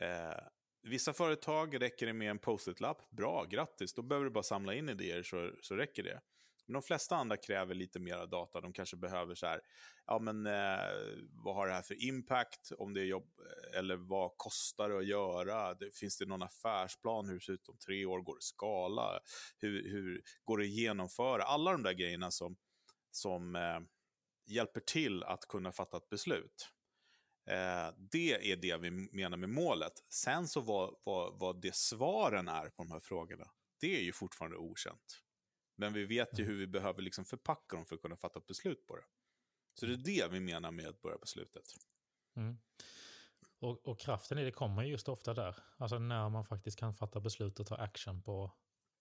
Eh, 0.00 0.44
Vissa 0.82 1.12
företag 1.12 1.80
räcker 1.80 2.06
det 2.06 2.12
med 2.12 2.30
en 2.30 2.38
post-it-lapp. 2.38 3.10
Bra, 3.10 3.44
grattis. 3.44 3.94
Då 3.94 4.02
behöver 4.02 4.24
du 4.24 4.30
bara 4.30 4.42
samla 4.42 4.74
in 4.74 4.88
idéer 4.88 5.22
så, 5.22 5.52
så 5.60 5.76
räcker 5.76 6.02
det. 6.02 6.20
Men 6.66 6.72
de 6.72 6.82
flesta 6.82 7.16
andra 7.16 7.36
kräver 7.36 7.74
lite 7.74 7.98
mer 7.98 8.26
data. 8.26 8.60
De 8.60 8.72
kanske 8.72 8.96
behöver 8.96 9.34
så 9.34 9.46
här, 9.46 9.60
ja 10.06 10.18
men 10.18 10.46
eh, 10.46 11.22
vad 11.44 11.54
har 11.54 11.66
det 11.66 11.74
här 11.74 11.82
för 11.82 12.04
impact 12.04 12.72
om 12.78 12.94
det 12.94 13.00
är 13.00 13.04
jobb, 13.04 13.30
eller 13.78 13.96
vad 13.96 14.32
kostar 14.36 14.88
det 14.88 14.98
att 14.98 15.06
göra? 15.06 15.74
Det, 15.74 15.96
finns 15.96 16.18
det 16.18 16.26
någon 16.26 16.42
affärsplan? 16.42 17.28
Hur 17.28 17.40
ser 17.40 17.52
det 17.52 17.54
ut 17.54 17.68
om 17.68 17.78
tre 17.78 18.04
år? 18.04 18.22
Går 18.22 18.34
det 18.34 18.42
skala? 18.42 19.20
Hur, 19.58 19.90
hur 19.90 20.22
går 20.44 20.58
det 20.58 20.64
att 20.64 20.70
genomföra? 20.70 21.42
Alla 21.42 21.72
de 21.72 21.82
där 21.82 21.92
grejerna 21.92 22.30
som, 22.30 22.56
som 23.10 23.56
eh, 23.56 23.80
hjälper 24.46 24.80
till 24.80 25.22
att 25.22 25.48
kunna 25.48 25.72
fatta 25.72 25.96
ett 25.96 26.08
beslut. 26.08 26.68
Eh, 27.50 27.94
det 27.96 28.52
är 28.52 28.56
det 28.56 28.76
vi 28.76 28.90
menar 28.90 29.36
med 29.36 29.48
målet. 29.48 29.92
Sen 30.08 30.48
så 30.48 30.60
vad, 30.60 30.94
vad, 31.04 31.38
vad 31.38 31.60
det 31.60 31.74
svaren 31.74 32.48
är 32.48 32.68
på 32.68 32.82
de 32.82 32.90
här 32.90 33.00
frågorna, 33.00 33.50
det 33.80 33.96
är 33.96 34.02
ju 34.02 34.12
fortfarande 34.12 34.56
okänt. 34.56 35.22
Men 35.76 35.92
vi 35.92 36.04
vet 36.04 36.38
ju 36.38 36.42
mm. 36.42 36.52
hur 36.52 36.60
vi 36.60 36.66
behöver 36.66 37.02
liksom 37.02 37.24
förpacka 37.24 37.76
dem 37.76 37.86
för 37.86 37.94
att 37.94 38.02
kunna 38.02 38.16
fatta 38.16 38.38
ett 38.38 38.46
beslut 38.46 38.86
på 38.86 38.96
det. 38.96 39.04
Så 39.74 39.86
det 39.86 39.92
är 39.92 39.96
det 39.96 40.32
vi 40.32 40.40
menar 40.40 40.70
med 40.70 40.88
att 40.88 41.02
börja 41.02 41.18
på 41.18 41.26
slutet. 41.26 41.64
Mm. 42.36 42.58
Och, 43.58 43.86
och, 43.88 44.00
kraften 44.00 44.38
i 44.38 44.44
det 44.44 44.52
kommer 44.52 44.82
just 44.82 45.08
ofta 45.08 45.34
där. 45.34 45.56
Alltså 45.76 45.98
när 45.98 46.28
man 46.28 46.44
faktiskt 46.44 46.78
kan 46.78 46.94
fatta 46.94 47.20
beslut 47.20 47.60
och 47.60 47.66
ta 47.66 47.76
action 47.76 48.22
på 48.22 48.52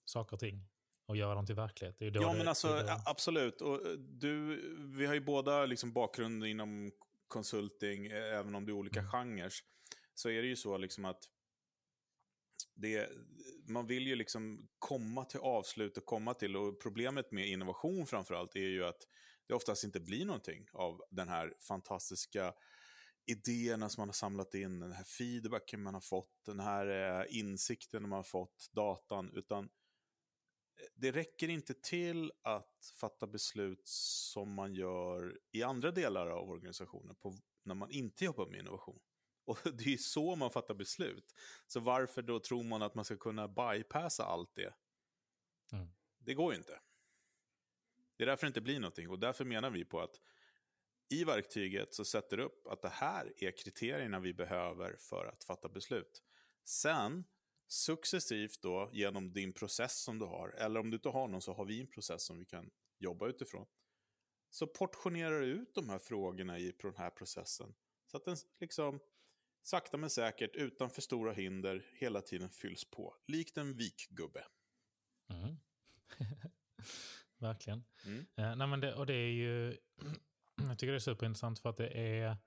saker 0.05 0.33
och 0.33 0.39
ting 0.39 0.67
och 1.05 1.17
göra 1.17 1.35
dem 1.35 1.45
till 1.45 1.55
verklighet. 1.55 1.95
ja, 1.99 2.09
det, 2.09 2.37
men 2.37 2.47
alltså 2.47 2.67
det... 2.67 3.01
absolut. 3.05 3.61
Och 3.61 3.85
eh, 3.85 3.91
du, 3.91 4.61
vi 4.97 5.05
har 5.05 5.13
ju 5.13 5.19
båda 5.19 5.65
liksom 5.65 5.93
bakgrund 5.93 6.45
inom 6.45 6.91
konsulting, 7.29 8.05
även 8.07 8.55
om 8.55 8.65
det 8.65 8.71
är 8.71 8.73
olika 8.73 8.99
mm. 8.99 9.11
genrer. 9.11 9.53
Så 10.13 10.29
är 10.29 10.41
det 10.41 10.47
ju 10.47 10.55
så 10.55 10.77
liksom 10.77 11.05
att 11.05 11.23
det, 12.75 13.09
man 13.67 13.87
vill 13.87 14.07
ju 14.07 14.15
liksom 14.15 14.67
komma 14.79 15.25
till 15.25 15.39
avslut 15.39 15.97
och 15.97 16.05
komma 16.05 16.33
till, 16.33 16.55
och 16.55 16.81
problemet 16.81 17.31
med 17.31 17.47
innovation 17.47 18.05
framförallt 18.05 18.55
är 18.55 18.59
ju 18.59 18.85
att 18.85 19.07
det 19.47 19.53
oftast 19.53 19.83
inte 19.83 19.99
blir 19.99 20.25
någonting 20.25 20.67
av 20.73 21.01
den 21.11 21.29
här 21.29 21.53
fantastiska 21.67 22.53
idéerna 23.25 23.89
som 23.89 24.01
man 24.01 24.07
har 24.07 24.13
samlat 24.13 24.53
in, 24.53 24.79
den 24.79 24.91
här 24.91 25.03
feedbacken 25.03 25.83
man 25.83 25.93
har 25.93 26.01
fått, 26.01 26.45
den 26.45 26.59
här 26.59 27.19
eh, 27.19 27.39
insikten 27.39 28.01
man 28.01 28.11
har 28.11 28.23
fått, 28.23 28.69
datan, 28.71 29.31
utan 29.33 29.69
det 30.95 31.11
räcker 31.11 31.49
inte 31.49 31.73
till 31.73 32.31
att 32.41 32.93
fatta 32.95 33.27
beslut 33.27 33.87
som 33.87 34.53
man 34.53 34.73
gör 34.73 35.39
i 35.51 35.63
andra 35.63 35.91
delar 35.91 36.27
av 36.27 36.49
organisationen 36.49 37.15
på, 37.15 37.37
när 37.63 37.75
man 37.75 37.91
inte 37.91 38.25
jobbar 38.25 38.45
med 38.45 38.59
innovation. 38.59 38.99
Och 39.45 39.57
det 39.63 39.93
är 39.93 39.97
så 39.97 40.35
man 40.35 40.51
fattar 40.51 40.73
beslut. 40.73 41.35
Så 41.67 41.79
varför 41.79 42.21
då 42.21 42.39
tror 42.39 42.63
man 42.63 42.81
att 42.81 42.95
man 42.95 43.05
ska 43.05 43.17
kunna 43.17 43.47
bypassa 43.47 44.25
allt 44.25 44.55
det? 44.55 44.73
Mm. 45.71 45.87
Det 46.17 46.33
går 46.33 46.51
ju 46.53 46.57
inte. 46.57 46.79
Det 48.17 48.23
är 48.23 48.27
därför 48.27 48.45
det 48.45 48.47
inte 48.47 48.61
blir 48.61 48.79
någonting. 48.79 49.09
Och 49.09 49.19
därför 49.19 49.45
menar 49.45 49.69
vi 49.69 49.85
på 49.85 49.99
att 49.99 50.21
i 51.09 51.23
verktyget 51.23 51.93
så 51.93 52.05
sätter 52.05 52.37
du 52.37 52.43
upp 52.43 52.67
att 52.67 52.81
det 52.81 52.89
här 52.89 53.33
är 53.37 53.57
kriterierna 53.57 54.19
vi 54.19 54.33
behöver 54.33 54.95
för 54.99 55.25
att 55.25 55.43
fatta 55.43 55.69
beslut. 55.69 56.23
Sen 56.63 57.23
successivt 57.69 58.61
då 58.61 58.89
genom 58.93 59.33
din 59.33 59.53
process 59.53 60.03
som 60.03 60.19
du 60.19 60.25
har, 60.25 60.49
eller 60.49 60.79
om 60.79 60.89
du 60.89 60.95
inte 60.95 61.09
har 61.09 61.27
någon 61.27 61.41
så 61.41 61.53
har 61.53 61.65
vi 61.65 61.81
en 61.81 61.87
process 61.87 62.25
som 62.25 62.39
vi 62.39 62.45
kan 62.45 62.69
jobba 62.99 63.27
utifrån. 63.27 63.67
Så 64.49 64.67
portionerar 64.67 65.39
du 65.39 65.45
ut 65.45 65.73
de 65.73 65.89
här 65.89 65.99
frågorna 65.99 66.59
i 66.59 66.73
den 66.81 66.95
här 66.95 67.09
processen. 67.09 67.73
Så 68.05 68.17
att 68.17 68.25
den 68.25 68.37
liksom 68.59 68.99
sakta 69.63 69.97
men 69.97 70.09
säkert, 70.09 70.55
utan 70.55 70.89
för 70.89 71.01
stora 71.01 71.33
hinder, 71.33 71.85
hela 71.93 72.21
tiden 72.21 72.49
fylls 72.49 72.89
på. 72.89 73.15
Likt 73.27 73.57
en 73.57 73.77
vikgubbe. 73.77 74.45
Mm. 75.29 75.57
Verkligen. 77.37 77.83
Mm. 78.05 78.19
Eh, 78.19 78.55
nej, 78.55 78.67
men 78.67 78.79
det, 78.79 78.95
och 78.95 79.05
det 79.05 79.13
är 79.13 79.31
ju, 79.31 79.77
jag 80.55 80.79
tycker 80.79 80.91
det 80.91 80.97
är 80.97 80.99
superintressant 80.99 81.59
för 81.59 81.69
att 81.69 81.77
det 81.77 81.89
är 81.89 82.37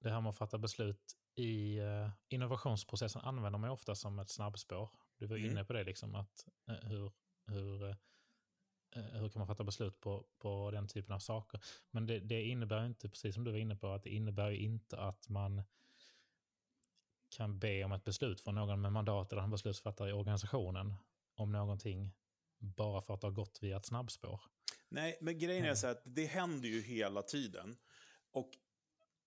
det 0.00 0.10
här 0.10 0.20
med 0.20 0.30
att 0.30 0.38
fatta 0.38 0.58
beslut 0.58 1.16
i 1.36 1.80
uh, 1.80 2.10
innovationsprocessen 2.28 3.22
använder 3.22 3.58
man 3.58 3.70
ofta 3.70 3.94
som 3.94 4.18
ett 4.18 4.30
snabbspår. 4.30 4.90
Du 5.18 5.26
var 5.26 5.36
mm. 5.36 5.50
inne 5.50 5.64
på 5.64 5.72
det, 5.72 5.84
liksom, 5.84 6.14
att 6.14 6.46
uh, 6.70 6.88
hur, 6.88 7.12
hur, 7.46 7.82
uh, 7.88 7.94
hur 8.96 9.28
kan 9.28 9.40
man 9.40 9.46
fatta 9.46 9.64
beslut 9.64 10.00
på, 10.00 10.26
på 10.38 10.70
den 10.70 10.88
typen 10.88 11.14
av 11.14 11.18
saker. 11.18 11.60
Men 11.90 12.06
det, 12.06 12.20
det 12.20 12.42
innebär 12.42 12.86
inte, 12.86 13.08
precis 13.08 13.34
som 13.34 13.44
du 13.44 13.50
var 13.50 13.58
inne 13.58 13.76
på, 13.76 13.88
att 13.88 14.02
det 14.02 14.10
innebär 14.10 14.50
inte 14.50 14.98
att 14.98 15.28
man 15.28 15.62
kan 17.36 17.58
be 17.58 17.84
om 17.84 17.92
ett 17.92 18.04
beslut 18.04 18.40
från 18.40 18.54
någon 18.54 18.80
med 18.80 18.92
mandat 18.92 19.32
eller 19.32 19.42
en 19.42 19.50
beslutsfattare 19.50 20.10
i 20.10 20.12
organisationen 20.12 20.94
om 21.34 21.52
någonting 21.52 22.12
bara 22.58 23.00
för 23.00 23.14
att 23.14 23.20
det 23.20 23.26
har 23.26 23.32
gått 23.32 23.58
via 23.62 23.76
ett 23.76 23.86
snabbspår. 23.86 24.40
Nej, 24.88 25.18
men 25.20 25.38
grejen 25.38 25.64
är 25.64 25.74
så 25.74 25.86
att 25.86 26.02
det 26.04 26.26
händer 26.26 26.68
ju 26.68 26.82
hela 26.82 27.22
tiden. 27.22 27.76
Och 28.30 28.50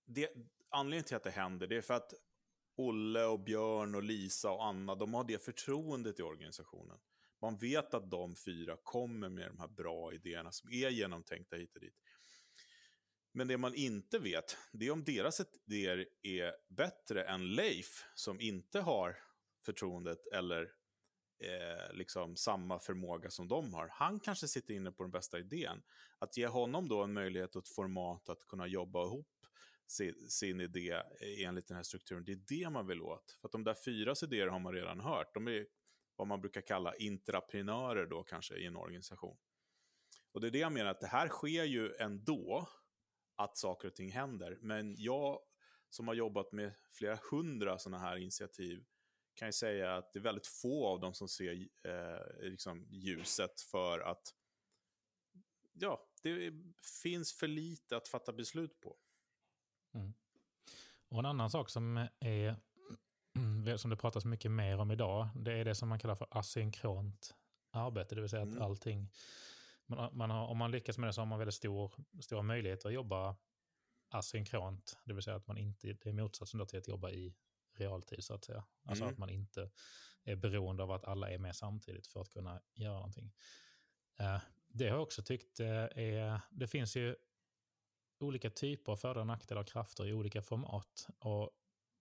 det, 0.05 0.29
anledningen 0.69 1.03
till 1.03 1.15
att 1.15 1.23
det 1.23 1.29
händer 1.29 1.67
det 1.67 1.77
är 1.77 1.81
för 1.81 1.93
att 1.93 2.13
Olle 2.75 3.25
och 3.25 3.39
Björn 3.39 3.95
och 3.95 4.03
Lisa 4.03 4.51
och 4.51 4.65
Anna, 4.65 4.95
de 4.95 5.13
har 5.13 5.23
det 5.23 5.43
förtroendet 5.43 6.19
i 6.19 6.23
organisationen. 6.23 6.97
Man 7.41 7.57
vet 7.57 7.93
att 7.93 8.11
de 8.11 8.35
fyra 8.35 8.77
kommer 8.83 9.29
med 9.29 9.47
de 9.47 9.59
här 9.59 9.67
bra 9.67 10.13
idéerna 10.13 10.51
som 10.51 10.71
är 10.71 10.89
genomtänkta 10.89 11.55
hit 11.55 11.75
och 11.75 11.81
dit. 11.81 11.95
Men 13.31 13.47
det 13.47 13.57
man 13.57 13.75
inte 13.75 14.19
vet, 14.19 14.57
det 14.71 14.87
är 14.87 14.91
om 14.91 15.03
deras 15.03 15.41
idéer 15.65 16.07
är 16.21 16.55
bättre 16.69 17.23
än 17.23 17.55
Leif, 17.55 18.05
som 18.15 18.41
inte 18.41 18.79
har 18.79 19.17
förtroendet 19.65 20.27
eller 20.27 20.61
eh, 21.43 21.93
liksom 21.93 22.35
samma 22.35 22.79
förmåga 22.79 23.29
som 23.29 23.47
de 23.47 23.73
har. 23.73 23.87
Han 23.91 24.19
kanske 24.19 24.47
sitter 24.47 24.73
inne 24.73 24.91
på 24.91 25.03
den 25.03 25.11
bästa 25.11 25.39
idén. 25.39 25.81
Att 26.19 26.37
ge 26.37 26.47
honom 26.47 26.87
då 26.87 27.03
en 27.03 27.13
möjlighet 27.13 27.55
och 27.55 27.61
ett 27.61 27.69
format 27.69 28.29
att 28.29 28.47
kunna 28.47 28.67
jobba 28.67 29.05
ihop 29.05 29.38
sin, 29.89 30.29
sin 30.29 30.61
idé 30.61 31.01
enligt 31.21 31.67
den 31.67 31.75
här 31.75 31.83
strukturen, 31.83 32.23
det 32.25 32.31
är 32.31 32.43
det 32.47 32.69
man 32.69 32.87
vill 32.87 33.01
åt. 33.01 33.37
För 33.41 33.47
att 33.47 33.51
de 33.51 33.63
där 33.63 33.73
fyras 33.73 34.23
idéer 34.23 34.47
har 34.47 34.59
man 34.59 34.73
redan 34.73 34.99
hört. 34.99 35.33
De 35.33 35.47
är 35.47 35.67
vad 36.15 36.27
man 36.27 36.41
brukar 36.41 36.61
kalla 36.61 36.95
intraprenörer 36.95 38.05
då 38.05 38.23
kanske 38.23 38.55
i 38.55 38.65
en 38.65 38.75
organisation. 38.75 39.37
Och 40.31 40.41
det 40.41 40.47
är 40.47 40.51
det 40.51 40.59
jag 40.59 40.71
menar, 40.71 40.91
att 40.91 40.99
det 40.99 41.07
här 41.07 41.27
sker 41.27 41.63
ju 41.63 41.95
ändå, 41.95 42.69
att 43.35 43.57
saker 43.57 43.87
och 43.87 43.95
ting 43.95 44.11
händer. 44.11 44.57
Men 44.61 44.95
jag 44.97 45.39
som 45.89 46.07
har 46.07 46.15
jobbat 46.15 46.51
med 46.51 46.73
flera 46.91 47.19
hundra 47.31 47.77
sådana 47.77 47.99
här 48.03 48.17
initiativ 48.17 48.85
kan 49.33 49.47
ju 49.47 49.51
säga 49.51 49.95
att 49.95 50.13
det 50.13 50.19
är 50.19 50.23
väldigt 50.23 50.47
få 50.47 50.87
av 50.87 50.99
dem 50.99 51.13
som 51.13 51.27
ser 51.27 51.67
eh, 51.83 52.49
liksom 52.49 52.87
ljuset 52.89 53.61
för 53.61 53.99
att 53.99 54.33
ja, 55.73 56.09
det 56.21 56.53
finns 57.03 57.33
för 57.33 57.47
lite 57.47 57.97
att 57.97 58.07
fatta 58.07 58.33
beslut 58.33 58.79
på. 58.81 58.97
Mm. 59.93 60.13
Och 61.09 61.19
en 61.19 61.25
annan 61.25 61.49
sak 61.49 61.69
som 61.69 62.07
är 62.19 62.55
som 63.77 63.89
det 63.89 63.95
pratas 63.95 64.25
mycket 64.25 64.51
mer 64.51 64.77
om 64.77 64.91
idag, 64.91 65.29
det 65.35 65.53
är 65.53 65.65
det 65.65 65.75
som 65.75 65.89
man 65.89 65.99
kallar 65.99 66.15
för 66.15 66.27
asynkront 66.31 67.35
arbete, 67.71 68.15
det 68.15 68.21
vill 68.21 68.29
säga 68.29 68.43
att 68.43 68.49
mm. 68.49 68.61
allting, 68.61 69.09
man, 69.85 70.17
man 70.17 70.29
har, 70.29 70.47
om 70.47 70.57
man 70.57 70.71
lyckas 70.71 70.97
med 70.97 71.09
det 71.09 71.13
så 71.13 71.21
har 71.21 71.25
man 71.25 71.39
väldigt 71.39 71.55
stor, 71.55 71.93
stora 72.21 72.41
möjligheter 72.41 72.87
att 72.87 72.93
jobba 72.93 73.35
asynkront, 74.09 74.97
det 75.05 75.13
vill 75.13 75.23
säga 75.23 75.35
att 75.35 75.47
man 75.47 75.57
inte, 75.57 75.87
det 75.87 76.09
är 76.09 76.13
motsatsen 76.13 76.67
till 76.67 76.79
att 76.79 76.87
jobba 76.87 77.09
i 77.09 77.35
realtid 77.73 78.23
så 78.23 78.33
att 78.33 78.45
säga. 78.45 78.63
Alltså 78.83 79.03
mm. 79.03 79.13
att 79.13 79.19
man 79.19 79.29
inte 79.29 79.69
är 80.23 80.35
beroende 80.35 80.83
av 80.83 80.91
att 80.91 81.05
alla 81.05 81.29
är 81.29 81.37
med 81.37 81.55
samtidigt 81.55 82.07
för 82.07 82.21
att 82.21 82.29
kunna 82.29 82.61
göra 82.73 82.93
någonting. 82.93 83.33
Uh, 84.19 84.39
det 84.67 84.87
har 84.87 84.95
jag 84.95 85.03
också 85.03 85.23
tyckt 85.23 85.59
uh, 85.59 85.67
är, 85.67 86.41
det 86.49 86.67
finns 86.67 86.95
ju 86.95 87.15
olika 88.19 88.49
typer 88.49 88.91
av 88.91 88.95
fördelar 88.95 89.21
och 89.21 89.27
nackdelar 89.27 89.61
och 89.61 89.67
krafter 89.67 90.07
i 90.07 90.13
olika 90.13 90.41
format. 90.41 91.07
Och 91.19 91.51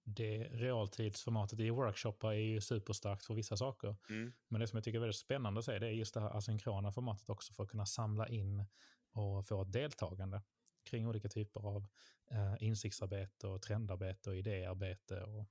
det 0.05 0.39
realtidsformatet 0.39 1.61
i 1.61 1.71
workshoppar 1.71 2.33
är 2.33 2.37
ju 2.37 2.61
superstarkt 2.61 3.25
för 3.25 3.35
vissa 3.35 3.57
saker. 3.57 3.97
Mm. 4.11 4.33
Men 4.49 4.61
det 4.61 4.67
som 4.67 4.77
jag 4.77 4.85
tycker 4.85 4.99
är 4.99 5.01
väldigt 5.01 5.17
spännande 5.17 5.59
att 5.59 5.65
se 5.65 5.79
det 5.79 5.87
är 5.87 5.91
just 5.91 6.15
det 6.15 6.21
här 6.21 6.37
asynkrona 6.37 6.93
formatet 6.93 7.31
också 7.31 7.53
för 7.53 7.63
att 7.63 7.71
kunna 7.71 7.87
samla 7.87 8.29
in 8.29 8.65
och 9.13 9.47
få 9.47 9.63
ett 9.63 9.73
deltagande 9.73 10.43
kring 10.85 11.09
olika 11.09 11.29
typer 11.29 11.61
av 11.61 11.87
eh, 12.31 12.55
insiktsarbete 12.61 13.47
och 13.47 13.63
trendarbete 13.63 14.31
och 14.31 14.37
idéarbete. 14.37 15.23
Och... 15.23 15.45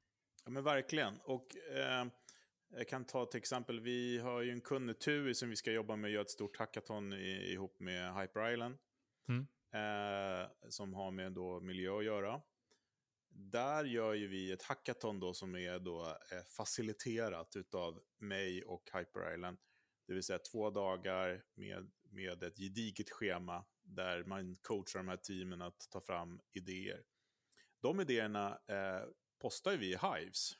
Ja 0.45 0.51
men 0.51 0.63
verkligen. 0.63 1.19
Och 1.23 1.55
eh, 1.75 2.05
jag 2.69 2.87
kan 2.87 3.05
ta 3.05 3.25
till 3.25 3.37
exempel, 3.37 3.79
vi 3.79 4.17
har 4.17 4.41
ju 4.41 4.51
en 4.51 4.61
kund, 4.61 4.99
TUI, 4.99 5.33
som 5.33 5.49
vi 5.49 5.55
ska 5.55 5.71
jobba 5.71 5.95
med 5.95 6.07
och 6.07 6.11
göra 6.11 6.21
ett 6.21 6.29
stort 6.29 6.57
hackathon 6.57 7.13
i, 7.13 7.51
ihop 7.53 7.79
med 7.79 8.15
Hyper 8.15 8.53
Island. 8.53 8.77
Mm. 9.29 9.47
Eh, 9.71 10.69
som 10.69 10.93
har 10.93 11.11
med 11.11 11.31
då 11.31 11.59
miljö 11.59 11.97
att 11.97 12.05
göra. 12.05 12.41
Där 13.29 13.85
gör 13.85 14.13
ju 14.13 14.27
vi 14.27 14.51
ett 14.51 14.63
hackathon 14.63 15.19
då 15.19 15.33
som 15.33 15.55
är 15.55 15.79
då 15.79 16.05
eh, 16.31 16.43
faciliterat 16.57 17.55
av 17.73 18.03
mig 18.17 18.63
och 18.63 18.89
Hyper 18.93 19.33
Island. 19.33 19.57
Det 20.07 20.13
vill 20.13 20.23
säga 20.23 20.39
två 20.39 20.69
dagar 20.69 21.43
med, 21.53 21.91
med 22.01 22.43
ett 22.43 22.57
gediget 22.57 23.09
schema 23.09 23.65
där 23.81 24.23
man 24.23 24.55
coachar 24.61 24.99
de 24.99 25.07
här 25.07 25.17
teamen 25.17 25.61
att 25.61 25.87
ta 25.89 26.01
fram 26.01 26.41
idéer. 26.53 27.03
De 27.79 28.01
idéerna 28.01 28.59
eh, 28.67 29.09
postar 29.41 29.77
vi 29.77 29.93
i 29.93 29.97
Hives 29.97 30.51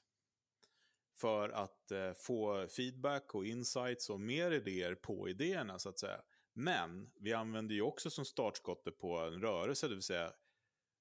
för 1.15 1.49
att 1.49 1.91
eh, 1.91 2.13
få 2.13 2.67
feedback 2.67 3.35
och 3.35 3.45
insights 3.45 4.09
och 4.09 4.19
mer 4.19 4.51
idéer 4.51 4.95
på 4.95 5.29
idéerna 5.29 5.79
så 5.79 5.89
att 5.89 5.99
säga. 5.99 6.21
Men 6.59 7.11
vi 7.15 7.33
använder 7.33 7.75
ju 7.75 7.81
också 7.81 8.09
som 8.09 8.25
startskottet 8.25 8.97
på 8.97 9.17
en 9.17 9.41
rörelse, 9.41 9.87
det 9.87 9.93
vill 9.93 10.03
säga 10.03 10.33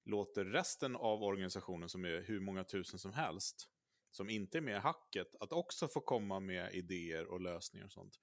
låter 0.05 0.45
resten 0.45 0.95
av 0.95 1.23
organisationen, 1.23 1.89
som 1.89 2.05
är 2.05 2.21
hur 2.21 2.39
många 2.39 2.63
tusen 2.63 2.99
som 2.99 3.13
helst, 3.13 3.69
som 4.11 4.29
inte 4.29 4.57
är 4.57 4.61
med 4.61 4.75
i 4.75 4.79
hacket, 4.79 5.35
att 5.39 5.51
också 5.51 5.87
få 5.87 6.01
komma 6.01 6.39
med 6.39 6.73
idéer 6.73 7.25
och 7.25 7.41
lösningar 7.41 7.85
och 7.85 7.91
sånt. 7.91 8.19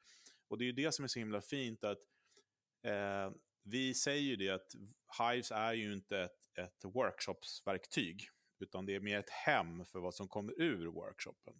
Och 0.48 0.58
det 0.58 0.64
är 0.64 0.66
ju 0.66 0.72
det 0.72 0.92
som 0.92 1.04
är 1.04 1.08
så 1.08 1.18
himla 1.18 1.40
fint 1.40 1.84
att 1.84 1.98
eh, 2.82 3.30
vi 3.62 3.94
säger 3.94 4.22
ju 4.22 4.36
det 4.36 4.50
att 4.50 4.74
Hives 5.18 5.50
är 5.50 5.72
ju 5.72 5.92
inte 5.92 6.18
ett, 6.18 6.58
ett 6.58 6.84
workshopsverktyg, 6.84 8.28
utan 8.58 8.86
det 8.86 8.94
är 8.94 9.00
mer 9.00 9.18
ett 9.18 9.30
hem 9.30 9.84
för 9.84 10.00
vad 10.00 10.14
som 10.14 10.28
kommer 10.28 10.60
ur 10.60 10.86
workshopen. 10.86 11.54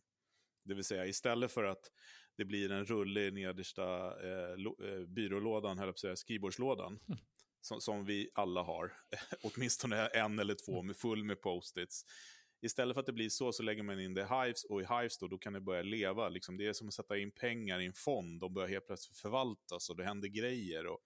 Det 0.65 0.75
vill 0.75 0.85
säga 0.85 1.07
istället 1.07 1.53
för 1.53 1.65
att 1.65 1.91
det 2.37 2.45
blir 2.45 2.71
en 2.71 2.85
rulle 2.85 3.21
i 3.21 3.31
nedersta 3.31 4.07
eh, 4.23 4.53
eh 4.53 5.07
byrålådan, 5.07 5.79
höll 5.79 5.87
jag 5.89 5.95
på 5.95 5.97
att 5.97 6.01
säga, 6.01 6.17
skrivbordslådan, 6.17 6.99
mm 7.09 7.19
som, 7.65 7.81
som 7.81 8.05
vi 8.05 8.31
alla 8.35 8.63
har, 8.63 8.93
åtminstone 9.43 10.07
en 10.07 10.39
eller 10.39 10.55
två 10.55 10.83
med 10.83 10.97
full 10.97 11.25
med 11.25 11.41
post-its. 11.41 12.05
Istället 12.61 12.95
för 12.95 13.01
att 13.01 13.07
det 13.07 13.13
blir 13.13 13.29
så, 13.29 13.53
så 13.53 13.63
lägger 13.63 13.83
man 13.83 14.01
in 14.01 14.15
det 14.15 14.21
i 14.21 14.25
Hives 14.25 14.65
och 14.65 14.83
i 14.83 14.85
Hives 14.85 15.19
då, 15.19 15.29
då 15.29 15.39
kan 15.39 15.53
det 15.53 15.61
börja 15.61 15.83
leva. 15.83 16.29
Liksom, 16.29 16.57
det 16.57 16.67
är 16.67 16.73
som 16.73 16.89
att 16.89 16.95
sätta 16.95 17.19
in 17.19 17.31
pengar 17.31 17.81
i 17.81 17.87
en 17.87 17.93
fond, 17.93 18.41
de 18.41 18.55
börjar 18.55 18.69
helt 18.69 18.87
plötsligt 18.87 19.19
förvaltas 19.19 19.91
och 19.91 19.97
det 19.97 20.05
händer 20.05 20.29
grejer. 20.29 20.87
Och, 20.87 21.01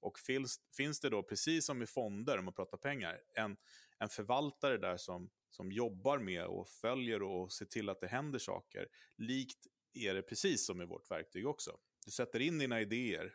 och 0.00 0.18
finns, 0.18 0.60
finns 0.76 1.00
det 1.00 1.10
då, 1.10 1.22
precis 1.22 1.66
som 1.66 1.82
i 1.82 1.86
fonder, 1.86 2.38
om 2.38 2.44
man 2.44 2.54
pratar 2.54 2.78
pengar, 2.78 3.20
en, 3.34 3.56
en 3.98 4.08
förvaltare 4.08 4.78
där 4.78 4.96
som, 4.96 5.30
som 5.50 5.72
jobbar 5.72 6.18
med 6.18 6.44
och 6.44 6.68
följer 6.68 7.22
och 7.22 7.52
ser 7.52 7.66
till 7.66 7.88
att 7.88 8.00
det 8.00 8.08
händer 8.08 8.38
saker, 8.38 8.86
likt 9.16 9.66
är 9.92 10.14
det 10.14 10.22
precis 10.22 10.66
som 10.66 10.82
i 10.82 10.84
vårt 10.84 11.10
verktyg 11.10 11.46
också. 11.46 11.78
Du 12.04 12.10
sätter 12.10 12.40
in 12.40 12.58
dina 12.58 12.80
idéer, 12.80 13.34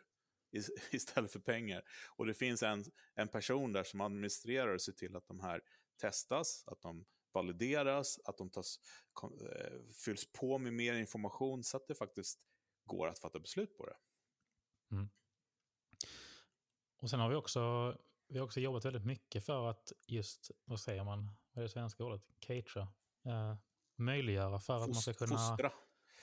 istället 0.90 1.32
för 1.32 1.40
pengar. 1.40 1.82
Och 2.16 2.26
det 2.26 2.34
finns 2.34 2.62
en, 2.62 2.84
en 3.14 3.28
person 3.28 3.72
där 3.72 3.84
som 3.84 4.00
administrerar 4.00 4.74
och 4.74 4.82
ser 4.82 4.92
till 4.92 5.16
att 5.16 5.26
de 5.26 5.40
här 5.40 5.62
testas, 6.00 6.64
att 6.66 6.82
de 6.82 7.06
valideras, 7.32 8.18
att 8.24 8.38
de 8.38 8.50
tas, 8.50 8.80
eh, 9.22 9.80
fylls 10.04 10.32
på 10.32 10.58
med 10.58 10.72
mer 10.72 10.94
information 10.94 11.64
så 11.64 11.76
att 11.76 11.86
det 11.86 11.94
faktiskt 11.94 12.40
går 12.84 13.08
att 13.08 13.18
fatta 13.18 13.38
beslut 13.38 13.76
på 13.76 13.86
det. 13.86 13.96
Mm. 14.90 15.08
Och 16.98 17.10
sen 17.10 17.20
har 17.20 17.28
vi 17.28 17.36
också, 17.36 17.60
vi 18.28 18.38
har 18.38 18.46
också 18.46 18.60
jobbat 18.60 18.84
väldigt 18.84 19.04
mycket 19.04 19.46
för 19.46 19.70
att 19.70 19.92
just, 20.06 20.50
vad 20.64 20.80
säger 20.80 21.04
man, 21.04 21.30
vad 21.52 21.58
är 21.58 21.62
det 21.62 21.68
svenska 21.72 22.04
ordet, 22.04 22.22
catera, 22.38 22.88
eh, 23.24 23.56
möjliggöra 23.96 24.60
för 24.60 24.74
att 24.74 24.80
man 24.88 24.94
ska 24.94 25.12
kunna... 25.12 25.36
Fostra 25.36 25.72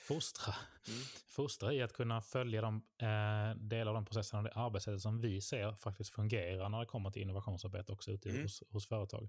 fostra. 0.04 0.54
Mm. 0.88 1.00
Fostra 1.28 1.72
i 1.72 1.82
att 1.82 1.92
kunna 1.92 2.20
följa 2.20 2.60
de 2.60 2.82
eh, 2.98 3.56
delar 3.56 3.86
av 3.86 3.94
de 3.94 4.04
processerna 4.04 4.38
och 4.38 4.44
det 4.44 4.54
arbetssättet 4.54 5.00
som 5.00 5.20
vi 5.20 5.40
ser 5.40 5.74
faktiskt 5.74 6.10
fungerar 6.10 6.68
när 6.68 6.80
det 6.80 6.86
kommer 6.86 7.10
till 7.10 7.22
innovationsarbete 7.22 7.92
också 7.92 8.10
ute 8.10 8.30
mm. 8.30 8.42
hos, 8.42 8.62
hos 8.70 8.86
företag. 8.86 9.28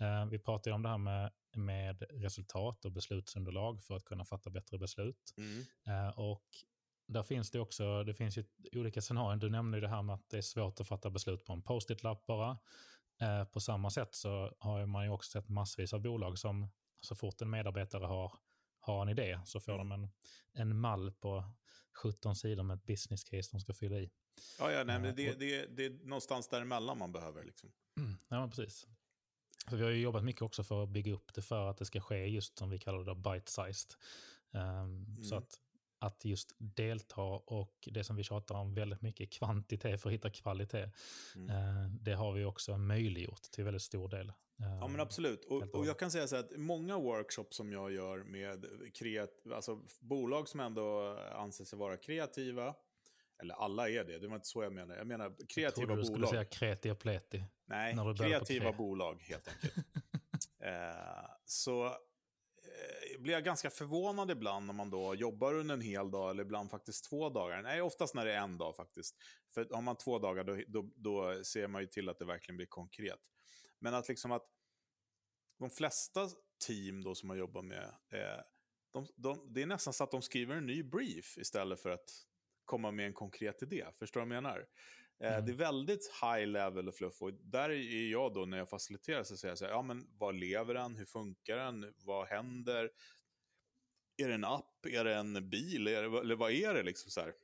Eh, 0.00 0.26
vi 0.26 0.38
pratar 0.38 0.70
ju 0.70 0.74
om 0.74 0.82
det 0.82 0.88
här 0.88 0.98
med, 0.98 1.32
med 1.54 2.02
resultat 2.10 2.84
och 2.84 2.92
beslutsunderlag 2.92 3.82
för 3.82 3.96
att 3.96 4.04
kunna 4.04 4.24
fatta 4.24 4.50
bättre 4.50 4.78
beslut. 4.78 5.34
Mm. 5.36 5.64
Eh, 5.86 6.18
och 6.18 6.44
där 7.08 7.22
finns 7.22 7.50
det 7.50 7.60
också, 7.60 8.04
det 8.04 8.14
finns 8.14 8.38
ju 8.38 8.44
olika 8.72 9.00
scenarier. 9.00 9.36
Du 9.36 9.50
nämnde 9.50 9.80
det 9.80 9.88
här 9.88 10.02
med 10.02 10.14
att 10.14 10.28
det 10.30 10.36
är 10.36 10.42
svårt 10.42 10.80
att 10.80 10.88
fatta 10.88 11.10
beslut 11.10 11.44
på 11.44 11.52
en 11.52 11.62
post-it-lapp 11.62 12.26
bara. 12.26 12.58
Eh, 13.20 13.44
på 13.44 13.60
samma 13.60 13.90
sätt 13.90 14.14
så 14.14 14.56
har 14.58 14.86
man 14.86 15.04
ju 15.04 15.10
också 15.10 15.30
sett 15.30 15.48
massvis 15.48 15.92
av 15.92 16.00
bolag 16.00 16.38
som 16.38 16.68
så 17.00 17.14
fort 17.14 17.42
en 17.42 17.50
medarbetare 17.50 18.04
har 18.04 18.32
har 18.86 19.02
en 19.02 19.08
idé 19.08 19.40
så 19.44 19.60
får 19.60 19.72
mm. 19.72 19.88
de 19.88 19.92
en, 19.92 20.10
en 20.52 20.80
mall 20.80 21.12
på 21.12 21.44
17 22.02 22.36
sidor 22.36 22.62
med 22.62 22.76
ett 22.76 22.86
business 22.86 23.24
case 23.24 23.48
de 23.52 23.60
ska 23.60 23.72
fylla 23.72 23.96
i. 23.98 24.10
Ja, 24.58 24.72
ja 24.72 24.84
nej, 24.84 24.98
men 24.98 25.10
eh, 25.10 25.14
det, 25.14 25.32
det, 25.38 25.66
det 25.66 25.86
är 25.86 25.90
någonstans 25.90 26.48
däremellan 26.48 26.98
man 26.98 27.12
behöver. 27.12 27.44
Liksom. 27.44 27.72
Mm, 27.98 28.18
ja, 28.28 28.48
precis. 28.48 28.86
Så 29.70 29.76
vi 29.76 29.82
har 29.82 29.90
ju 29.90 30.00
jobbat 30.00 30.24
mycket 30.24 30.42
också 30.42 30.64
för 30.64 30.82
att 30.82 30.88
bygga 30.88 31.12
upp 31.12 31.34
det 31.34 31.42
för 31.42 31.70
att 31.70 31.78
det 31.78 31.84
ska 31.84 32.00
ske 32.00 32.26
just 32.26 32.58
som 32.58 32.70
vi 32.70 32.78
kallar 32.78 33.04
det 33.04 33.14
bite-sized. 33.14 33.94
Um, 34.50 34.60
mm. 34.60 35.24
Så 35.24 35.36
att, 35.36 35.60
att 35.98 36.24
just 36.24 36.54
delta 36.58 37.22
och 37.22 37.88
det 37.92 38.04
som 38.04 38.16
vi 38.16 38.22
tjatar 38.22 38.54
om 38.54 38.74
väldigt 38.74 39.02
mycket, 39.02 39.32
kvantitet 39.32 40.02
för 40.02 40.08
att 40.08 40.14
hitta 40.14 40.30
kvalitet, 40.30 40.90
mm. 41.36 41.50
uh, 41.50 41.90
det 41.90 42.12
har 42.12 42.32
vi 42.32 42.44
också 42.44 42.78
möjliggjort 42.78 43.42
till 43.42 43.64
väldigt 43.64 43.82
stor 43.82 44.08
del. 44.08 44.32
Ja, 44.58 44.88
men 44.88 45.00
absolut. 45.00 45.44
Och, 45.44 45.62
och, 45.62 45.86
jag 45.86 45.98
kan 45.98 46.10
säga 46.10 46.26
så 46.26 46.36
att 46.36 46.56
många 46.56 46.98
workshops 46.98 47.56
som 47.56 47.72
jag 47.72 47.92
gör 47.92 48.18
med 48.18 48.66
kreat 48.94 49.30
alltså 49.54 49.80
bolag 50.00 50.48
som 50.48 50.60
ändå 50.60 51.18
anser 51.32 51.64
sig 51.64 51.78
vara 51.78 51.96
kreativa, 51.96 52.74
eller 53.42 53.54
alla 53.54 53.88
är 53.88 54.04
det, 54.04 54.18
det 54.18 54.28
var 54.28 54.34
inte 54.34 54.48
så 54.48 54.62
jag 54.62 54.72
menar. 54.72 54.96
Jag 54.96 55.06
menar 55.06 55.34
kreativa 55.48 55.56
bolag. 55.56 55.66
Jag 55.66 55.74
trodde 55.74 56.00
du 56.00 56.04
skulle 56.04 56.26
säga 56.26 56.44
kreti 56.44 56.90
och 56.90 56.98
pleti. 56.98 57.44
Nej, 57.64 57.96
kreativa 58.18 58.72
bolag 58.72 59.22
helt 59.22 59.48
enkelt. 59.48 59.74
Eh, 60.60 61.30
så 61.44 61.86
eh, 61.86 61.92
Eh, 62.66 63.20
blir 63.20 63.34
jag 63.34 63.44
ganska 63.44 63.70
förvånad 63.70 64.30
ibland 64.30 64.66
när 64.66 64.74
man 64.74 64.90
då 64.90 65.14
jobbar 65.14 65.54
under 65.54 65.74
en 65.74 65.80
hel 65.80 66.10
dag 66.10 66.30
eller 66.30 66.42
ibland 66.42 66.70
faktiskt 66.70 67.04
två 67.04 67.30
dagar. 67.30 67.62
Nej, 67.62 67.82
oftast 67.82 68.14
när 68.14 68.24
det 68.24 68.32
är 68.32 68.40
en 68.40 68.58
dag 68.58 68.76
faktiskt. 68.76 69.16
För 69.54 69.68
har 69.70 69.82
man 69.82 69.96
två 69.96 70.18
dagar 70.18 70.44
då, 70.44 70.58
då, 70.68 70.90
då 70.96 71.44
ser 71.44 71.68
man 71.68 71.82
ju 71.82 71.86
till 71.86 72.08
att 72.08 72.18
det 72.18 72.24
verkligen 72.24 72.56
blir 72.56 72.66
konkret. 72.66 73.20
Men 73.78 73.94
att 73.94 74.08
liksom 74.08 74.32
att 74.32 74.46
de 75.58 75.70
flesta 75.70 76.28
team 76.66 77.02
då 77.02 77.14
som 77.14 77.28
man 77.28 77.38
jobbar 77.38 77.62
med, 77.62 77.84
eh, 78.12 78.40
de, 78.92 79.06
de, 79.16 79.52
det 79.54 79.62
är 79.62 79.66
nästan 79.66 79.92
så 79.92 80.04
att 80.04 80.10
de 80.10 80.22
skriver 80.22 80.54
en 80.54 80.66
ny 80.66 80.82
brief 80.82 81.38
istället 81.38 81.80
för 81.80 81.90
att 81.90 82.10
komma 82.64 82.90
med 82.90 83.06
en 83.06 83.14
konkret 83.14 83.62
idé. 83.62 83.86
Förstår 83.92 84.20
du 84.20 84.26
vad 84.26 84.36
jag 84.36 84.42
menar? 84.42 84.66
Eh, 85.20 85.32
mm. 85.32 85.46
Det 85.46 85.52
är 85.52 85.56
väldigt 85.56 86.12
high 86.22 86.46
level 86.46 86.88
och 86.88 86.94
fluff. 86.94 87.22
Och 87.22 87.32
där 87.32 87.70
är 87.70 88.10
jag 88.10 88.34
då, 88.34 88.46
när 88.46 88.58
jag 88.58 88.68
faciliterar, 88.68 89.22
så 89.22 89.36
säger 89.36 89.50
jag 89.50 89.58
så 89.58 89.64
här, 89.64 89.72
ja 89.72 89.82
men 89.82 90.06
vad 90.18 90.34
lever 90.34 90.74
den? 90.74 90.96
Hur 90.96 91.04
funkar 91.04 91.56
den? 91.56 91.94
Vad 91.96 92.26
händer? 92.26 92.90
Är 94.16 94.28
det 94.28 94.34
en 94.34 94.44
app? 94.44 94.86
Är 94.86 95.04
det 95.04 95.14
en 95.14 95.50
bil? 95.50 95.88
Är 95.88 96.02
det, 96.02 96.18
eller 96.20 96.36
vad 96.36 96.52
är 96.52 96.74
det 96.74 96.82
liksom 96.82 97.10
så 97.10 97.20
här? 97.20 97.34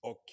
Och 0.00 0.24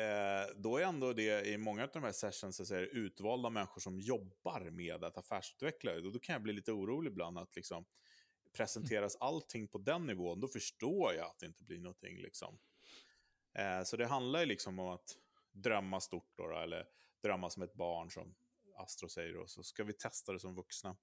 eh, 0.00 0.46
då 0.56 0.76
är 0.76 0.82
ändå 0.82 1.12
det 1.12 1.46
i 1.46 1.58
många 1.58 1.82
av 1.82 1.90
de 1.92 2.02
här 2.02 2.12
sessions 2.12 2.68
så 2.68 2.74
är 2.74 2.80
det 2.80 2.86
utvalda 2.86 3.50
människor 3.50 3.80
som 3.80 4.00
jobbar 4.00 4.70
med 4.70 5.04
att 5.04 5.18
affärsutveckla. 5.18 5.92
Och 5.92 6.12
då 6.12 6.18
kan 6.18 6.32
jag 6.32 6.42
bli 6.42 6.52
lite 6.52 6.72
orolig 6.72 7.10
ibland 7.10 7.38
att 7.38 7.56
liksom, 7.56 7.84
presenteras 8.56 9.16
allting 9.20 9.68
på 9.68 9.78
den 9.78 10.06
nivån, 10.06 10.40
då 10.40 10.48
förstår 10.48 11.14
jag 11.14 11.26
att 11.26 11.38
det 11.38 11.46
inte 11.46 11.62
blir 11.64 11.78
någonting. 11.78 12.18
Liksom. 12.18 12.58
Eh, 13.58 13.82
så 13.82 13.96
det 13.96 14.06
handlar 14.06 14.40
ju 14.40 14.46
liksom 14.46 14.78
om 14.78 14.88
att 14.88 15.16
drömma 15.62 16.00
stort, 16.00 16.32
då, 16.36 16.56
eller 16.58 16.86
drömma 17.22 17.50
som 17.50 17.62
ett 17.62 17.74
barn, 17.74 18.10
som 18.10 18.34
Astro 18.76 19.08
säger. 19.08 19.36
Och 19.36 19.50
så 19.50 19.62
ska 19.62 19.84
vi 19.84 19.92
testa 19.92 20.32
det 20.32 20.38
som 20.38 20.54
vuxna. 20.54 20.96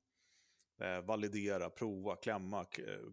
Eh, 0.82 1.02
validera, 1.02 1.70
prova, 1.70 2.16
klämma, 2.16 2.66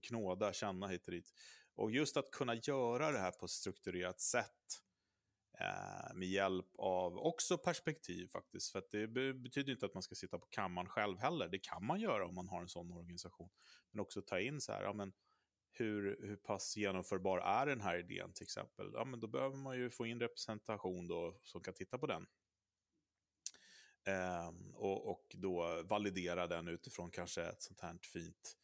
knåda, 0.02 0.52
känna 0.52 0.86
hit 0.86 1.06
och 1.06 1.12
dit. 1.12 1.32
Och 1.74 1.90
just 1.90 2.16
att 2.16 2.30
kunna 2.30 2.54
göra 2.54 3.10
det 3.10 3.18
här 3.18 3.30
på 3.30 3.44
ett 3.44 3.50
strukturerat 3.50 4.20
sätt 4.20 4.82
eh, 5.60 6.14
med 6.14 6.28
hjälp 6.28 6.66
av 6.78 7.18
också 7.18 7.58
perspektiv 7.58 8.28
faktiskt. 8.28 8.72
För 8.72 8.82
det 8.90 9.34
betyder 9.34 9.72
inte 9.72 9.86
att 9.86 9.94
man 9.94 10.02
ska 10.02 10.14
sitta 10.14 10.38
på 10.38 10.46
kammaren 10.46 10.88
själv 10.88 11.18
heller. 11.18 11.48
Det 11.48 11.58
kan 11.58 11.84
man 11.84 12.00
göra 12.00 12.26
om 12.26 12.34
man 12.34 12.48
har 12.48 12.62
en 12.62 12.68
sån 12.68 12.92
organisation. 12.92 13.50
Men 13.90 14.00
också 14.00 14.22
ta 14.22 14.40
in 14.40 14.60
så 14.60 14.72
här, 14.72 14.82
ja, 14.82 14.92
men 14.92 15.12
hur, 15.72 16.18
hur 16.22 16.36
pass 16.36 16.76
genomförbar 16.76 17.38
är 17.38 17.66
den 17.66 17.80
här 17.80 17.98
idén 17.98 18.32
till 18.32 18.44
exempel? 18.44 18.90
Ja, 18.94 19.04
men 19.04 19.20
då 19.20 19.26
behöver 19.26 19.56
man 19.56 19.76
ju 19.76 19.90
få 19.90 20.06
in 20.06 20.20
representation 20.20 21.08
då, 21.08 21.38
som 21.42 21.60
kan 21.60 21.74
titta 21.74 21.98
på 21.98 22.06
den. 22.06 22.26
Eh, 24.06 24.48
och, 24.74 25.10
och 25.10 25.26
då 25.34 25.82
validera 25.82 26.46
den 26.46 26.68
utifrån 26.68 27.10
kanske 27.10 27.42
ett 27.42 27.62
sånt 27.62 27.80
här 27.80 27.98
fint 28.02 28.56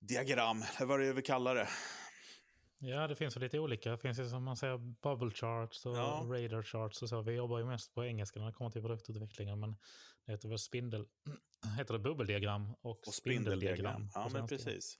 diagram, 0.00 0.62
eller 0.76 0.86
vad 0.86 1.00
det 1.00 1.06
är 1.06 1.12
vi 1.12 1.22
kallar 1.22 1.54
det. 1.54 1.68
Ja, 2.80 3.06
det 3.06 3.16
finns 3.16 3.36
ju 3.36 3.40
lite 3.40 3.58
olika. 3.58 3.90
Det 3.90 3.98
finns 3.98 4.18
ju 4.18 4.28
som 4.28 4.44
man 4.44 4.56
säger 4.56 4.78
bubble 4.78 5.30
charts 5.30 5.86
och 5.86 5.96
ja. 5.96 6.22
radar 6.24 6.62
charts 6.62 7.02
och 7.02 7.08
så. 7.08 7.22
Vi 7.22 7.32
jobbar 7.32 7.58
ju 7.58 7.64
mest 7.64 7.94
på 7.94 8.04
engelska 8.04 8.40
när 8.40 8.46
det 8.46 8.52
kommer 8.52 8.70
till 8.70 8.82
produktutvecklingen, 8.82 9.60
men 9.60 9.76
det 10.26 10.32
heter 10.32 10.48
väl 10.48 10.58
spindel, 10.58 11.06
heter 11.78 11.94
det 11.94 12.00
bubbeldiagram 12.00 12.74
och, 12.80 13.08
och 13.08 13.14
spindeldiagram. 13.14 14.10
Ja, 14.14 14.30
men 14.32 14.46
precis. 14.46 14.98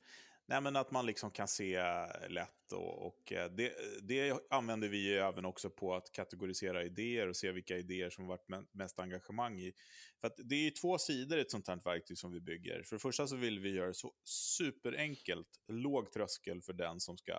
Nej, 0.50 0.60
men 0.60 0.76
att 0.76 0.90
man 0.90 1.06
liksom 1.06 1.30
kan 1.30 1.48
se 1.48 1.80
lätt. 2.28 2.72
Och, 2.72 3.06
och 3.06 3.32
eh, 3.32 3.50
det, 3.50 3.74
det, 4.02 4.40
använder 4.50 4.88
vi 4.88 4.98
ju 4.98 5.16
även 5.16 5.44
också 5.44 5.70
på 5.70 5.94
att 5.94 6.12
kategorisera 6.12 6.84
idéer 6.84 7.28
och 7.28 7.36
se 7.36 7.52
vilka 7.52 7.76
idéer 7.76 8.10
som 8.10 8.26
varit 8.26 8.46
mest 8.72 8.98
engagemang 8.98 9.60
i. 9.60 9.72
För 10.20 10.32
det 10.36 10.54
är 10.54 10.60
ju 10.60 10.70
två 10.70 10.98
sidor 10.98 11.38
i 11.38 11.40
ett 11.40 11.50
sånt 11.50 11.68
här 11.68 11.80
verktyg 11.84 12.18
som 12.18 12.32
vi 12.32 12.40
bygger. 12.40 12.82
För 12.82 12.96
det 12.96 13.00
första 13.00 13.26
så 13.26 13.36
vill 13.36 13.60
vi 13.60 13.74
göra 13.74 13.86
det 13.86 13.94
så 13.94 14.12
superenkelt, 14.24 15.48
låg 15.68 16.12
tröskel 16.12 16.62
för 16.62 16.72
den 16.72 17.00
som 17.00 17.18
ska 17.18 17.32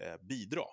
eh, 0.00 0.16
bidra. 0.20 0.64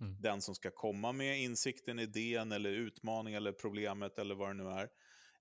Mm. 0.00 0.20
Den 0.20 0.42
som 0.42 0.54
ska 0.54 0.70
komma 0.70 1.12
med 1.12 1.40
insikten, 1.40 1.98
idén 1.98 2.52
eller 2.52 2.70
utmaning 2.70 3.34
eller 3.34 3.52
problemet 3.52 4.18
eller 4.18 4.34
vad 4.34 4.48
det 4.50 4.64
nu 4.64 4.70
är. 4.70 4.88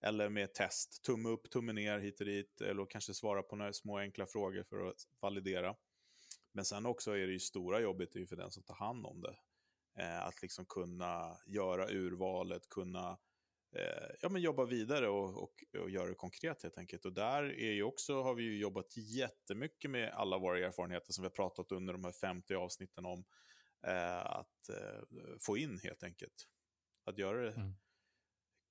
Eller 0.01 0.29
med 0.29 0.53
test, 0.53 1.03
tumme 1.03 1.29
upp, 1.29 1.49
tumme 1.49 1.73
ner 1.73 1.99
hit 1.99 2.19
och 2.19 2.25
dit. 2.25 2.61
Eller 2.61 2.85
kanske 2.85 3.13
svara 3.13 3.43
på 3.43 3.55
några 3.55 3.73
små 3.73 3.97
enkla 3.97 4.25
frågor 4.25 4.63
för 4.63 4.87
att 4.87 5.07
validera. 5.19 5.75
Men 6.51 6.65
sen 6.65 6.85
också 6.85 7.11
är 7.11 7.27
det 7.27 7.33
ju 7.33 7.39
stora 7.39 7.79
jobbet 7.79 8.15
är 8.15 8.25
för 8.25 8.35
den 8.35 8.51
som 8.51 8.63
tar 8.63 8.75
hand 8.75 9.05
om 9.05 9.21
det. 9.21 9.37
Eh, 10.03 10.25
att 10.25 10.41
liksom 10.41 10.65
kunna 10.65 11.37
göra 11.45 11.89
urvalet, 11.89 12.69
kunna 12.69 13.17
eh, 13.75 14.15
ja, 14.21 14.29
men 14.29 14.41
jobba 14.41 14.65
vidare 14.65 15.09
och, 15.09 15.43
och, 15.43 15.63
och, 15.81 15.89
göra 15.89 16.09
det 16.09 16.15
konkret 16.15 16.63
helt 16.63 16.77
enkelt. 16.77 17.05
Och 17.05 17.13
där 17.13 17.43
är 17.43 17.71
ju 17.71 17.83
också, 17.83 18.23
har 18.23 18.35
vi 18.35 18.43
ju 18.43 18.59
jobbat 18.59 18.97
jättemycket 18.97 19.91
med 19.91 20.09
alla 20.13 20.37
våra 20.37 20.59
erfarenheter 20.59 21.13
som 21.13 21.21
vi 21.21 21.25
har 21.25 21.35
pratat 21.35 21.71
under 21.71 21.93
de 21.93 22.03
här 22.03 22.11
50 22.11 22.55
avsnitten 22.55 23.05
om 23.05 23.25
eh, 23.87 24.25
att 24.25 24.69
eh, 24.69 25.01
få 25.39 25.57
in 25.57 25.79
helt 25.79 26.03
enkelt. 26.03 26.47
Att 27.05 27.17
göra 27.17 27.41
det 27.41 27.51
mm 27.51 27.73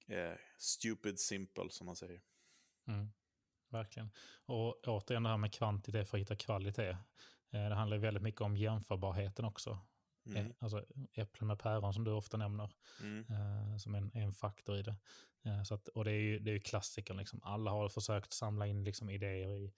eh, 0.06 0.34
stupid 0.58 1.20
simple 1.20 1.70
som 1.70 1.86
man 1.86 1.96
säger. 1.96 2.20
Mm, 2.88 3.12
verkligen. 3.70 4.10
Och 4.44 4.88
återigen 4.88 5.22
det 5.22 5.28
här 5.28 5.36
med 5.36 5.54
kvantitet 5.54 6.08
för 6.08 6.18
att 6.18 6.20
hitta 6.20 6.36
kvalitet. 6.36 6.96
Eh, 7.50 7.68
det 7.68 7.74
handlar 7.74 7.98
väldigt 7.98 8.22
mycket 8.22 8.40
om 8.40 8.56
jämförbarheten 8.56 9.44
också. 9.44 9.86
Mm. 10.26 10.46
Eh, 10.46 10.52
alltså 10.58 10.84
äpplen 11.14 11.46
med 11.46 11.58
päron 11.58 11.94
som 11.94 12.04
du 12.04 12.10
ofta 12.10 12.36
nämner 12.36 12.72
mm. 13.00 13.26
eh, 13.30 13.76
som 13.76 13.94
en, 13.94 14.10
en 14.14 14.32
faktor 14.32 14.76
i 14.76 14.82
det. 14.82 14.96
Eh, 15.44 15.62
så 15.62 15.74
att, 15.74 15.88
och 15.88 16.04
det 16.04 16.10
är 16.10 16.20
ju, 16.20 16.38
det 16.38 16.50
är 16.50 16.52
ju 16.52 16.60
klassikern, 16.60 17.16
liksom. 17.16 17.40
alla 17.42 17.70
har 17.70 17.88
försökt 17.88 18.32
samla 18.32 18.66
in 18.66 18.84
liksom, 18.84 19.10
idéer 19.10 19.50
i, 19.50 19.72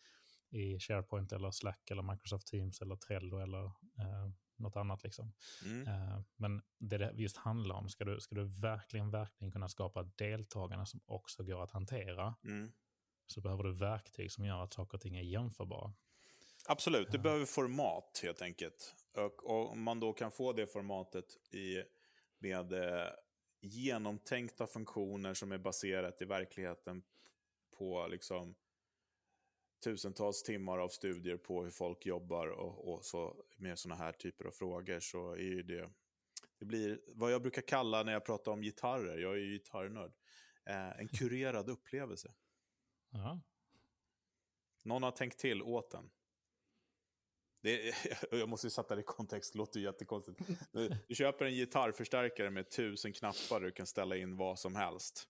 i 0.51 0.81
SharePoint 0.81 1.33
eller 1.33 1.51
Slack 1.51 1.91
eller 1.91 2.03
Microsoft 2.03 2.47
Teams 2.47 2.83
eller 2.83 2.97
Trello 2.97 3.39
eller 3.39 3.65
eh, 3.65 4.31
något 4.59 4.77
annat. 4.77 5.05
Liksom. 5.05 5.33
Mm. 5.65 5.89
Uh, 5.89 6.21
men 6.37 6.63
det 6.79 6.99
det 6.99 7.13
just 7.15 7.37
handlar 7.37 7.75
om, 7.75 7.89
ska 7.89 8.05
du, 8.05 8.21
ska 8.21 8.35
du 8.35 8.45
verkligen, 8.45 9.11
verkligen 9.11 9.53
kunna 9.53 9.69
skapa 9.69 10.03
deltagarna 10.03 10.87
som 10.87 11.01
också 11.07 11.43
går 11.43 11.63
att 11.63 11.71
hantera, 11.71 12.35
mm. 12.45 12.73
så 13.27 13.41
behöver 13.41 13.65
du 13.65 13.73
verktyg 13.73 14.33
som 14.33 14.45
gör 14.45 14.63
att 14.63 14.73
saker 14.73 14.97
och 14.97 15.01
ting 15.01 15.17
är 15.17 15.23
jämförbara. 15.23 15.93
Absolut, 16.67 17.11
det 17.11 17.19
uh. 17.19 17.23
behöver 17.23 17.47
format 17.47 18.21
helt 18.23 18.43
enkelt. 18.43 18.95
Och, 19.17 19.51
och 19.51 19.73
om 19.73 19.83
man 19.83 20.01
då 20.01 20.13
kan 20.13 20.31
få 20.31 20.53
det 20.53 20.67
formatet 20.67 21.55
i, 21.55 21.83
med 22.39 22.73
eh, 22.73 23.11
genomtänkta 23.61 24.67
funktioner 24.67 25.35
som 25.35 25.53
är 25.53 25.59
baserat 25.59 26.23
i 26.23 26.25
verkligheten 26.25 27.03
på 27.79 28.07
liksom 28.11 28.55
tusentals 29.81 30.43
timmar 30.43 30.79
av 30.79 30.89
studier 30.89 31.37
på 31.37 31.65
hur 31.65 31.71
folk 31.71 32.07
jobbar 32.07 32.47
och, 32.47 32.93
och 32.93 33.05
så 33.05 33.45
med 33.57 33.79
sådana 33.79 34.05
här 34.05 34.13
typer 34.13 34.45
av 34.45 34.51
frågor 34.51 35.01
så 35.01 35.33
är 35.33 35.39
ju 35.39 35.63
det, 35.63 35.91
det 36.59 36.65
blir 36.65 37.01
vad 37.07 37.33
jag 37.33 37.43
brukar 37.43 37.63
kalla 37.63 38.03
när 38.03 38.13
jag 38.13 38.25
pratar 38.25 38.53
om 38.53 38.63
gitarrer, 38.63 39.19
jag 39.19 39.33
är 39.33 39.39
ju 39.39 39.53
gitarrnörd, 39.53 40.13
eh, 40.67 41.01
en 41.01 41.09
kurerad 41.09 41.69
upplevelse. 41.71 42.35
Ja. 43.11 43.41
Någon 44.85 45.03
har 45.03 45.11
tänkt 45.11 45.39
till 45.39 45.63
åt 45.63 45.91
den. 45.91 46.11
Det 47.63 47.95
jag 48.31 48.49
måste 48.49 48.67
ju 48.67 48.71
sätta 48.71 48.95
det 48.95 49.01
i 49.01 49.05
kontext, 49.05 49.53
det 49.53 49.59
låter 49.59 49.81
jättekonstigt. 49.81 50.41
Du 51.09 51.15
köper 51.15 51.45
en 51.45 51.55
gitarrförstärkare 51.55 52.51
med 52.51 52.71
tusen 52.71 53.13
knappar 53.13 53.61
du 53.61 53.73
kan 53.73 53.87
ställa 53.87 54.17
in 54.17 54.37
vad 54.37 54.59
som 54.59 54.77
helst 54.77 55.29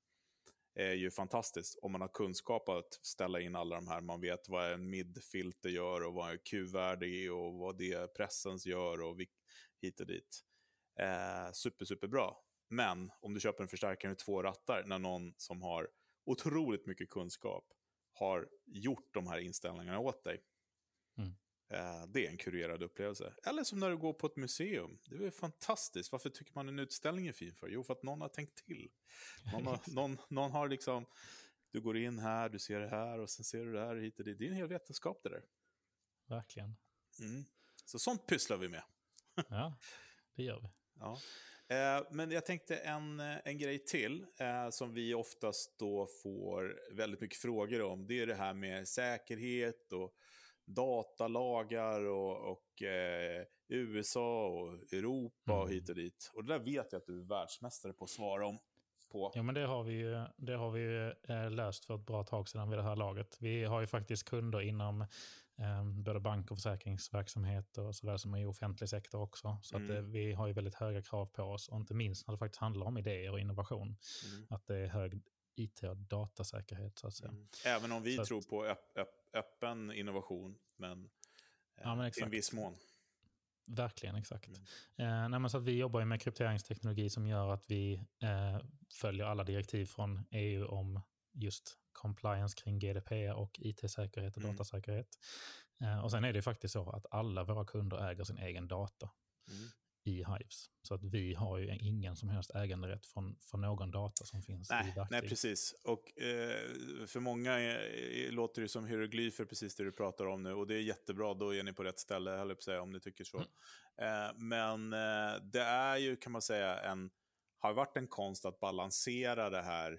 är 0.78 0.92
ju 0.92 1.10
fantastiskt 1.10 1.78
om 1.82 1.92
man 1.92 2.00
har 2.00 2.08
kunskap 2.08 2.68
att 2.68 2.92
ställa 3.02 3.40
in 3.40 3.56
alla 3.56 3.76
de 3.76 3.88
här. 3.88 4.00
Man 4.00 4.20
vet 4.20 4.48
vad 4.48 4.72
en 4.72 4.90
midfilter 4.90 5.68
gör 5.68 6.06
och 6.06 6.14
vad 6.14 6.30
en 6.30 6.38
Q-värde 6.38 7.06
är 7.06 7.32
och 7.32 7.54
vad 7.54 7.78
det 7.78 8.14
pressens 8.14 8.66
gör 8.66 9.02
och 9.02 9.16
hit 9.80 10.00
och 10.00 10.06
dit. 10.06 10.44
Eh, 11.00 11.52
super, 11.52 11.84
super 11.84 12.08
bra. 12.08 12.44
Men 12.68 13.10
om 13.20 13.34
du 13.34 13.40
köper 13.40 13.62
en 13.62 13.68
förstärkare 13.68 14.10
med 14.10 14.18
två 14.18 14.42
rattar 14.42 14.84
när 14.86 14.98
någon 14.98 15.34
som 15.36 15.62
har 15.62 15.88
otroligt 16.26 16.86
mycket 16.86 17.10
kunskap 17.10 17.64
har 18.12 18.48
gjort 18.66 19.14
de 19.14 19.26
här 19.26 19.38
inställningarna 19.38 19.98
åt 19.98 20.24
dig. 20.24 20.40
Eh, 21.70 22.06
det 22.06 22.26
är 22.26 22.30
en 22.30 22.36
kurerad 22.36 22.82
upplevelse. 22.82 23.34
Eller 23.46 23.64
som 23.64 23.78
när 23.78 23.90
du 23.90 23.96
går 23.96 24.12
på 24.12 24.26
ett 24.26 24.36
museum. 24.36 24.98
Det 25.04 25.26
är 25.26 25.30
fantastiskt. 25.30 26.12
Varför 26.12 26.30
tycker 26.30 26.52
man 26.54 26.68
en 26.68 26.78
utställning 26.78 27.26
är 27.26 27.32
fin 27.32 27.54
för? 27.54 27.68
Jo, 27.68 27.84
för 27.84 27.92
att 27.92 28.02
någon 28.02 28.20
har 28.20 28.28
tänkt 28.28 28.66
till. 28.66 28.90
Någon 29.52 29.66
har, 29.66 29.80
någon, 29.86 30.18
någon 30.28 30.50
har 30.50 30.68
liksom, 30.68 31.06
du 31.70 31.80
går 31.80 31.96
in 31.96 32.18
här, 32.18 32.48
du 32.48 32.58
ser 32.58 32.80
det 32.80 32.88
här 32.88 33.18
och 33.18 33.30
sen 33.30 33.44
ser 33.44 33.64
du 33.64 33.72
det 33.72 33.80
här 33.80 33.96
hit 33.96 34.18
och 34.18 34.24
dit. 34.24 34.38
Det 34.38 34.44
är 34.44 34.48
en 34.48 34.56
hel 34.56 34.68
vetenskap 34.68 35.20
det 35.22 35.28
där. 35.28 35.42
Verkligen. 36.26 36.76
Mm. 37.20 37.44
Så 37.84 37.98
sånt 37.98 38.26
pysslar 38.26 38.56
vi 38.56 38.68
med. 38.68 38.82
ja, 39.48 39.78
det 40.34 40.42
gör 40.42 40.60
vi. 40.60 40.68
Ja. 40.94 41.18
Eh, 41.68 42.06
men 42.10 42.30
jag 42.30 42.46
tänkte 42.46 42.76
en, 42.76 43.20
en 43.20 43.58
grej 43.58 43.84
till 43.84 44.26
eh, 44.36 44.70
som 44.70 44.94
vi 44.94 45.14
oftast 45.14 45.78
då 45.78 46.06
får 46.22 46.80
väldigt 46.92 47.20
mycket 47.20 47.38
frågor 47.38 47.82
om. 47.82 48.06
Det 48.06 48.20
är 48.20 48.26
det 48.26 48.34
här 48.34 48.54
med 48.54 48.88
säkerhet 48.88 49.92
och 49.92 50.14
datalagar 50.68 52.06
och, 52.06 52.52
och 52.52 52.82
eh, 52.82 53.44
USA 53.68 54.46
och 54.46 54.92
Europa 54.92 55.52
mm. 55.52 55.62
och 55.62 55.70
hit 55.70 55.88
och 55.88 55.94
dit. 55.94 56.30
Och 56.34 56.44
det 56.44 56.52
där 56.52 56.64
vet 56.64 56.92
jag 56.92 57.00
att 57.00 57.06
du 57.06 57.20
är 57.20 57.24
världsmästare 57.24 57.92
på 57.92 58.04
att 58.04 58.10
svara 58.10 58.46
om. 58.46 58.58
på. 59.12 59.32
Ja, 59.34 59.42
men 59.42 59.54
det 59.54 59.66
har 59.66 59.82
vi 59.82 59.92
ju, 59.92 60.24
det 60.36 60.52
har 60.56 60.70
vi 60.70 60.80
ju 60.80 61.10
eh, 61.10 61.50
löst 61.50 61.84
för 61.84 61.94
ett 61.94 62.06
bra 62.06 62.24
tag 62.24 62.48
sedan 62.48 62.70
vid 62.70 62.78
det 62.78 62.82
här 62.82 62.96
laget. 62.96 63.36
Vi 63.40 63.64
har 63.64 63.80
ju 63.80 63.86
faktiskt 63.86 64.28
kunder 64.28 64.60
inom 64.60 65.00
eh, 65.58 65.84
både 65.84 66.20
bank 66.20 66.50
och 66.50 66.56
försäkringsverksamhet 66.56 67.78
och 67.78 67.94
sådär 67.94 68.16
som 68.16 68.36
i 68.36 68.44
offentlig 68.46 68.88
sektor 68.88 69.20
också. 69.20 69.58
Så 69.62 69.76
Mm. 69.76 69.90
att, 69.90 69.96
eh, 69.96 70.02
vi 70.02 70.32
har 70.32 70.46
ju 70.46 70.52
väldigt 70.52 70.74
höga 70.74 71.02
krav 71.02 71.26
på 71.26 71.42
oss 71.42 71.68
och 71.68 71.76
inte 71.76 71.94
minst 71.94 72.26
när 72.26 72.32
det 72.32 72.38
faktiskt 72.38 72.60
handlar 72.60 72.86
om 72.86 72.98
idéer 72.98 73.32
och 73.32 73.40
innovation. 73.40 73.86
Mm. 73.88 74.46
Att 74.50 74.66
det 74.66 74.76
är 74.76 74.86
hög 74.86 75.20
IT 75.58 75.82
och 75.82 75.96
datasäkerhet 75.96 76.98
så 76.98 77.06
att 77.06 77.14
säga. 77.14 77.30
Mm. 77.30 77.46
Även 77.66 77.92
om 77.92 78.02
vi 78.02 78.16
Så 78.16 78.22
att- 78.22 78.28
tror 78.28 78.42
på 78.42 78.64
öpp, 78.66 78.98
öpp, 78.98 79.08
öppen 79.32 79.92
innovation, 79.92 80.58
men, 80.76 81.04
eh, 81.04 81.10
Ja, 81.82 81.94
men 81.94 82.06
i 82.06 82.20
en 82.22 82.30
viss 82.30 82.52
mån. 82.52 82.74
Verkligen, 83.66 84.16
exakt. 84.16 84.48
Mm. 84.96 85.32
Eh, 85.32 85.38
nej, 85.40 85.50
så 85.50 85.58
att 85.58 85.64
vi 85.64 85.76
jobbar 85.78 86.04
med 86.04 86.20
krypteringsteknologi 86.22 87.10
som 87.10 87.26
gör 87.26 87.48
att 87.48 87.70
vi 87.70 87.94
eh, 88.22 88.60
följer 89.00 89.24
alla 89.26 89.44
direktiv 89.44 89.86
från 89.86 90.24
EU 90.30 90.66
om 90.66 91.00
just 91.32 91.78
compliance 91.92 92.56
kring 92.62 92.78
GDPR 92.78 93.32
och 93.34 93.60
IT-säkerhet 93.60 94.36
och 94.36 94.42
Mm. 94.42 94.56
datasäkerhet. 94.56 95.08
Eh, 95.80 95.98
och 96.04 96.10
sen 96.10 96.24
är 96.24 96.32
det 96.32 96.42
faktiskt 96.42 96.72
så 96.72 96.90
att 96.90 97.06
alla 97.10 97.44
våra 97.44 97.64
kunder 97.64 98.10
äger 98.10 98.24
sin 98.24 98.38
egen 98.38 98.68
data 98.68 99.10
Mm. 99.48 99.68
i 100.04 100.10
Hives. 100.24 100.70
Så 100.88 100.94
att 100.94 101.04
vi 101.04 101.34
har 101.34 101.58
ju 101.58 101.76
ingen 101.80 102.16
som 102.16 102.28
helst 102.28 102.50
äganderätt 102.54 103.06
från, 103.06 103.36
från 103.40 103.60
någon 103.60 103.90
data 103.90 104.24
som 104.24 104.42
finns 104.42 104.70
i 104.70 104.74
Nej, 104.74 104.84
verktyg. 104.96 105.04
nej, 105.10 105.28
precis. 105.28 105.74
Och 105.84 106.18
eh, 106.22 107.06
för 107.06 107.20
många 107.20 107.52
är, 107.52 108.30
låter 108.30 108.62
det 108.62 108.68
som 108.68 108.86
hieroglyfer, 108.86 109.44
precis 109.44 109.74
det 109.74 109.84
du 109.84 109.92
pratar 109.92 110.26
om 110.26 110.42
nu. 110.42 110.52
Och 110.52 110.66
det 110.66 110.74
är 110.74 110.80
jättebra, 110.80 111.34
då 111.34 111.54
är 111.54 111.62
ni 111.62 111.72
på 111.72 111.84
rätt 111.84 111.98
ställe, 111.98 112.30
höll 112.30 112.48
jag 112.48 112.62
säga, 112.62 112.82
om 112.82 112.92
ni 112.92 113.00
tycker 113.00 113.24
så. 113.24 113.36
Mm. 113.38 113.48
Eh, 114.26 114.34
men 114.36 114.92
eh, 114.92 115.42
det 115.42 115.60
är 115.62 115.96
ju, 115.96 116.16
kan 116.16 116.32
man 116.32 116.42
säga, 116.42 116.80
en, 116.80 117.10
har 117.58 117.72
varit 117.72 117.96
en 117.96 118.06
konst 118.08 118.44
att 118.44 118.60
balansera 118.60 119.50
det 119.50 119.62
här, 119.62 119.92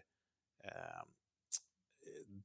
eh, 0.64 1.04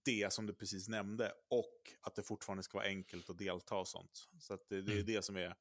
det 0.05 0.33
som 0.33 0.47
du 0.47 0.55
precis 0.55 0.89
nämnde, 0.89 1.33
och 1.51 1.75
att 2.01 2.15
det 2.15 2.23
fortfarande 2.23 2.63
ska 2.63 2.79
vara 2.79 2.87
enkelt 2.89 3.31
att 3.31 3.39
delta 3.39 3.77
och 3.77 3.89
sånt. 3.89 4.29
Så 4.41 4.57
det, 4.69 4.83
det 4.83 4.93
är 4.93 4.95
Mm. 4.95 5.07
det 5.07 5.25
som 5.25 5.37
är... 5.37 5.55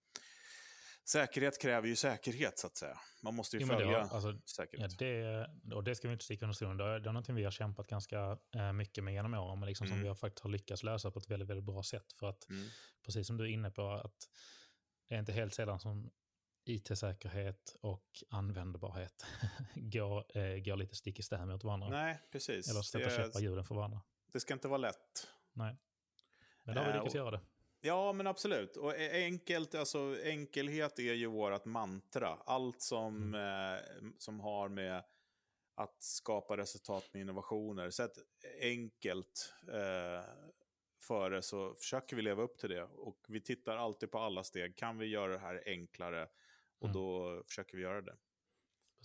Säkerhet 1.05 1.61
kräver 1.61 1.87
ju 1.87 1.95
säkerhet, 1.95 2.59
så 2.59 2.67
att 2.67 2.77
säga. 2.77 2.99
Man 3.23 3.35
måste 3.35 3.57
ju 3.57 3.61
Jo, 3.61 3.67
men 3.67 3.77
det 3.77 3.83
följa 3.83 3.97
har- 4.03 4.09
alltså, 4.15 4.31
Ja, 4.31 4.39
säkerhet. 4.45 4.99
det, 4.99 5.47
och 5.75 5.83
det 5.83 5.95
ska 5.95 6.07
vi 6.07 6.11
inte 6.13 6.25
sticka 6.25 6.45
under 6.45 6.53
stolen. 6.55 6.77
Det 6.77 6.83
är, 6.83 6.99
det 6.99 7.09
är 7.09 7.13
någonting 7.13 7.35
vi 7.35 7.43
har 7.43 7.51
kämpat 7.51 7.87
ganska 7.87 8.37
eh, 8.55 8.73
mycket 8.73 9.03
med 9.03 9.13
genom 9.13 9.33
åren, 9.33 9.59
men 9.59 9.67
liksom 9.69 9.87
som 9.87 9.93
Mm. 9.93 10.01
vi 10.03 10.07
har 10.07 10.15
faktiskt 10.15 10.43
har 10.43 10.49
lyckats 10.49 10.83
lösa 10.83 11.11
på 11.11 11.19
ett 11.19 11.29
väldigt, 11.29 11.49
väldigt 11.49 11.65
bra 11.65 11.83
sätt. 11.83 12.13
För 12.13 12.29
att, 12.29 12.49
Mm. 12.49 12.67
precis 13.05 13.27
som 13.27 13.37
du 13.37 13.43
är 13.43 13.47
inne 13.49 13.71
på, 13.71 13.89
att 13.91 14.29
det 15.09 15.15
är 15.15 15.19
inte 15.19 15.31
helt 15.33 15.53
sällan 15.53 15.79
som 15.79 16.11
IT-säkerhet 16.65 17.75
och 17.81 18.07
användbarhet 18.29 19.25
går, 19.75 20.37
eh, 20.37 20.57
går 20.63 20.75
lite 20.75 20.95
stick 20.95 21.19
i 21.19 21.23
stäv 21.23 21.47
mot 21.47 21.63
varandra. 21.63 21.89
Nej, 21.89 22.19
precis. 22.31 22.69
Eller 22.69 23.05
Det- 23.09 23.15
käppar 23.15 23.39
hjulen 23.39 23.63
för 23.65 23.75
varandra. 23.75 24.01
Det 24.33 24.39
ska 24.39 24.53
inte 24.53 24.67
vara 24.67 24.77
lätt. 24.77 25.27
Nej. 25.53 25.77
Men 26.63 26.75
då 26.75 26.81
har 26.81 26.85
vi 26.85 26.91
Eh, 26.91 26.95
lyckats 26.97 27.15
och- 27.15 27.19
göra 27.19 27.31
det. 27.31 27.41
Ja, 27.85 28.13
men 28.13 28.27
absolut. 28.27 28.77
Och 28.77 28.95
e- 28.95 29.23
enkelt, 29.25 29.75
alltså, 29.75 30.15
enkelhet 30.23 30.99
är 30.99 31.13
ju 31.13 31.27
vårt 31.27 31.65
mantra. 31.65 32.37
Allt 32.45 32.81
som, 32.81 33.33
Mm. 33.33 33.73
eh, 33.73 34.11
som 34.17 34.39
har 34.39 34.69
med 34.69 35.03
att 35.75 36.03
skapa 36.03 36.57
resultat 36.57 37.09
med 37.13 37.21
innovationer. 37.21 37.89
Så 37.89 38.03
att 38.03 38.17
enkelt 38.61 39.53
eh, 39.67 40.23
före 41.01 41.41
så 41.41 41.75
försöker 41.75 42.15
vi 42.15 42.21
leva 42.21 42.43
upp 42.43 42.57
till 42.57 42.69
det. 42.69 42.83
Och 42.83 43.17
vi 43.27 43.41
tittar 43.41 43.77
alltid 43.77 44.11
på 44.11 44.19
alla 44.19 44.43
steg. 44.43 44.77
Kan 44.77 44.97
vi 44.97 45.05
göra 45.05 45.31
det 45.31 45.39
här 45.39 45.63
enklare? 45.65 46.27
Och 46.79 46.87
Mm. 46.89 46.93
då 46.93 47.43
försöker 47.47 47.77
vi 47.77 47.83
göra 47.83 48.01
det. 48.01 48.15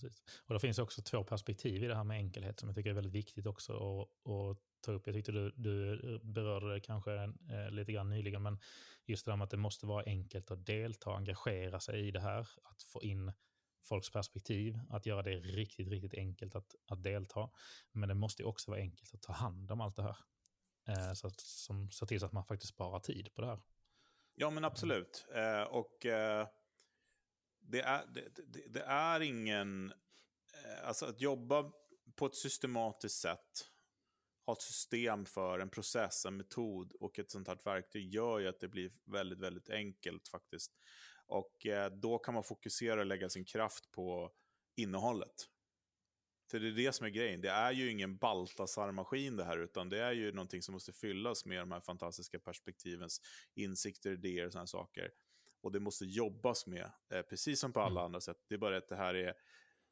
Precis. 0.01 0.23
Och 0.47 0.55
det 0.55 0.61
finns 0.61 0.79
också 0.79 1.03
två 1.03 1.25
perspektiv 1.25 1.85
i 1.85 1.87
det 1.87 1.95
här 1.95 2.05
med 2.05 2.17
enkelhet 2.17 2.61
som 2.61 2.69
jag 2.69 2.77
tycker 2.77 2.91
är 2.91 2.95
väldigt 2.95 3.15
viktigt 3.15 3.47
också 3.47 3.73
att, 3.73 4.31
att 4.31 4.59
ta 4.81 4.93
upp. 4.93 5.07
Jag 5.07 5.15
tyckte 5.15 5.33
du, 5.33 5.53
du 5.57 6.21
berörde 6.23 6.75
det 6.75 6.81
kanske 6.81 7.15
eh, 7.51 7.71
lite 7.71 7.93
grann 7.93 8.11
nyligen, 8.11 8.43
men 8.43 8.59
just 9.07 9.25
det 9.25 9.33
här 9.33 9.37
med 9.37 9.45
att 9.45 9.51
det 9.51 9.57
måste 9.57 9.87
vara 9.87 10.05
enkelt 10.05 10.51
att 10.51 10.67
delta, 10.67 11.11
engagera 11.11 11.81
sig 11.81 12.09
i 12.09 12.11
det 12.11 12.21
här, 12.21 12.49
att 12.63 12.83
få 12.83 13.03
in 13.03 13.33
folks 13.85 14.11
perspektiv, 14.11 14.79
att 14.91 15.07
göra 15.07 15.23
det 15.23 15.35
riktigt, 15.41 15.89
riktigt 15.89 16.15
enkelt 16.15 16.55
att, 16.55 16.75
att 16.87 17.03
delta. 17.03 17.51
Men 17.93 18.09
det 18.09 18.15
måste 18.15 18.45
också 18.45 18.71
vara 18.71 18.81
enkelt 18.81 19.15
att 19.15 19.23
ta 19.23 19.33
hand 19.33 19.71
om 19.71 19.81
allt 19.81 19.97
det 19.97 20.03
här. 20.03 20.17
Eh, 20.89 21.13
så 21.13 21.27
att 21.27 21.41
som, 21.41 21.91
se 21.91 22.07
till 22.07 22.21
så 22.21 22.27
att 22.27 22.33
man 22.33 22.45
faktiskt 22.45 22.75
sparar 22.75 23.01
tid 23.01 23.35
på 23.35 23.41
det 23.41 23.47
här. 23.47 23.61
Ja, 24.35 24.51
men 24.51 24.65
absolut. 24.65 25.27
Eh, 25.35 25.63
och 25.63 26.07
eh, 26.07 26.47
det, 27.68 27.81
är, 27.81 28.07
det, 28.07 28.28
det, 28.68 28.83
är 28.83 29.20
ingen... 29.20 29.92
Eh, 30.64 30.88
alltså 30.88 31.07
att 31.07 31.20
jobba 31.20 31.72
på 32.16 32.26
ett 32.26 32.37
systematiskt 32.37 33.20
sätt, 33.20 33.70
ha 34.46 34.52
ett 34.52 34.62
system 34.62 35.26
för 35.26 35.59
en 35.59 35.70
process, 35.70 36.24
en 36.24 36.37
metod 36.37 36.92
och 37.00 37.18
ett 37.18 37.31
sånt 37.31 37.48
här 37.48 37.59
verktyg 37.64 38.14
gör 38.14 38.38
ju 38.38 38.48
att 38.48 38.61
det 38.61 38.68
blir 38.68 38.92
väldigt, 39.04 39.38
väldigt 39.38 39.70
enkelt 39.70 40.28
faktiskt. 40.28 40.72
Och 41.26 41.66
eh, 41.66 41.92
då 41.92 42.18
kan 42.18 42.35
man 42.35 42.44
fokusera 42.44 43.00
och 43.00 43.07
lägga 43.07 43.28
sin 43.28 43.44
kraft 43.44 43.90
på 43.90 44.33
innehållet. 44.76 45.48
För 46.50 46.61
det 46.61 46.68
är 46.68 46.72
det 46.72 46.92
som 46.92 47.07
är 47.07 47.11
grejen. 47.11 47.40
Det 47.40 47.50
är 47.50 47.72
ju 47.72 47.90
ingen 47.90 48.16
Baltasar-maskin 48.16 49.37
det 49.37 49.44
här, 49.44 49.59
utan 49.59 49.88
det 49.88 50.02
är 50.02 50.12
ju 50.12 50.33
någonting 50.33 50.62
som 50.62 50.72
måste 50.72 50.92
fyllas 50.92 51.44
med 51.44 51.59
de 51.59 51.72
här 51.72 51.81
fantastiska 51.81 52.38
perspektivens 52.38 53.20
insikter, 53.54 54.12
idéer 54.12 54.46
och 54.46 54.52
sådana 54.52 54.66
saker. 54.66 55.11
Och 55.61 55.73
det 55.73 55.81
måste 55.81 56.05
jobbas 56.05 56.66
med, 56.66 56.90
eh, 57.12 57.23
precis 57.23 57.61
som 57.61 57.73
på 57.73 57.81
alla 57.81 58.01
Mm. 58.01 58.05
andra 58.05 58.21
sätt. 58.21 58.37
Det 58.49 58.55
är 58.55 58.59
bara 58.59 58.77
att 58.77 58.88
det 58.88 58.97
här 58.97 59.14
är 59.14 59.35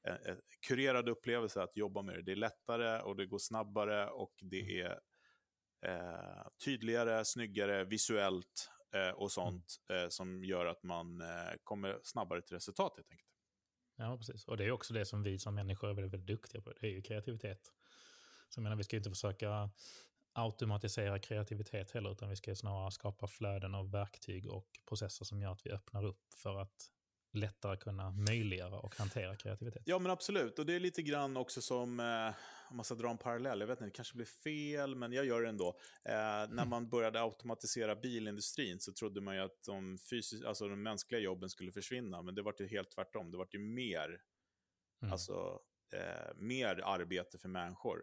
en, 0.03 0.19
en 0.25 0.41
kurerad 0.67 1.09
upplevelse 1.09 1.63
att 1.63 1.77
jobba 1.77 2.03
med 2.03 2.15
det. 2.15 2.23
Det 2.23 2.33
är 2.33 2.37
lättare 2.37 3.01
och 3.03 3.17
det 3.17 3.27
går 3.27 3.39
snabbare 3.39 4.11
och 4.11 4.35
det 4.41 4.81
är 4.81 5.01
eh, 5.87 6.47
tydligare, 6.65 7.25
snyggare, 7.25 7.85
visuellt 7.85 8.71
eh, 8.95 9.11
och 9.11 9.33
sånt 9.33 9.77
eh, 9.91 10.09
som 10.09 10.45
gör 10.45 10.67
att 10.67 10.83
man 10.83 11.21
eh, 11.21 11.53
kommer 11.65 12.01
snabbare 12.03 12.43
till 12.43 12.55
resultat 12.55 12.97
helt 12.97 13.11
enkelt. 13.11 13.31
Ja, 13.97 14.17
precis. 14.17 14.45
Och 14.45 14.57
det 14.57 14.65
är 14.65 14.71
också 14.71 14.95
det 14.95 15.05
som 15.07 15.23
vi 15.23 15.39
som 15.39 15.55
människor 15.55 15.91
är 15.91 15.95
väldigt, 15.95 16.13
väldigt 16.13 16.27
duktiga 16.27 16.63
på. 16.63 16.73
Det 16.73 16.87
är 16.87 16.91
ju 16.91 17.03
kreativitet. 17.03 17.61
Så 18.49 18.59
jag 18.59 18.63
menar, 18.63 18.77
vi 18.77 18.85
ska 18.85 18.97
ju 18.97 19.01
inte 19.01 19.11
försöka 19.11 19.71
automatisera 20.39 21.19
kreativitet 21.19 21.91
heller, 21.91 22.13
utan 22.13 22.29
vi 22.31 22.37
ska 22.37 22.55
snarare 22.55 22.91
skapa 22.91 23.27
flöden 23.27 23.75
av 23.75 23.91
verktyg 23.91 24.51
och 24.51 24.69
processer 24.89 25.25
som 25.25 25.41
gör 25.43 25.53
att 25.53 25.67
vi 25.67 25.71
öppnar 25.71 26.05
upp 26.05 26.35
för 26.35 26.59
att 26.59 26.91
lättare 27.33 27.77
kunna 27.77 28.11
möjliggöra 28.11 28.79
och 28.79 28.97
hantera 28.97 29.37
kreativitet. 29.37 29.83
Ja, 29.85 29.99
men 29.99 30.11
absolut. 30.13 30.59
Och 30.59 30.67
det 30.67 30.73
är 30.75 30.81
lite 30.81 31.03
grann 31.03 31.37
också 31.37 31.63
som, 31.63 32.01
eh, 32.01 32.35
om 32.71 32.77
man 32.77 32.85
ska 32.85 32.95
dra 32.95 33.11
en 33.11 33.19
parallell, 33.19 33.61
jag 33.61 33.67
vet 33.67 33.79
inte, 33.81 33.85
det 33.85 33.91
kanske 33.91 34.17
blir 34.17 34.27
fel, 34.27 34.95
men 34.95 35.13
jag 35.13 35.25
gör 35.25 35.43
det 35.43 35.49
ändå. 35.49 35.69
Eh, 36.05 36.13
när 36.49 36.65
man 36.67 36.89
började 36.89 37.21
automatisera 37.21 37.97
bilindustrin 37.97 38.81
så 38.81 38.93
trodde 38.93 39.21
man 39.21 39.35
ju 39.35 39.41
att 39.41 39.63
de, 39.67 39.97
fysis- 39.99 40.47
alltså 40.47 40.69
de 40.69 40.83
mänskliga 40.83 41.21
jobben 41.21 41.49
skulle 41.51 41.73
försvinna, 41.73 42.23
men 42.23 42.35
det 42.35 42.43
var 42.43 42.55
ju 42.59 42.69
helt 42.69 42.91
tvärtom. 42.91 43.31
Det 43.31 43.37
var 43.39 43.49
ju 43.53 43.59
mer, 43.59 44.21
Mm. 45.03 45.13
alltså, 45.13 45.61
eh, 45.93 46.35
mer 46.37 46.81
arbete 46.85 47.39
för 47.39 47.49
människor. 47.49 48.03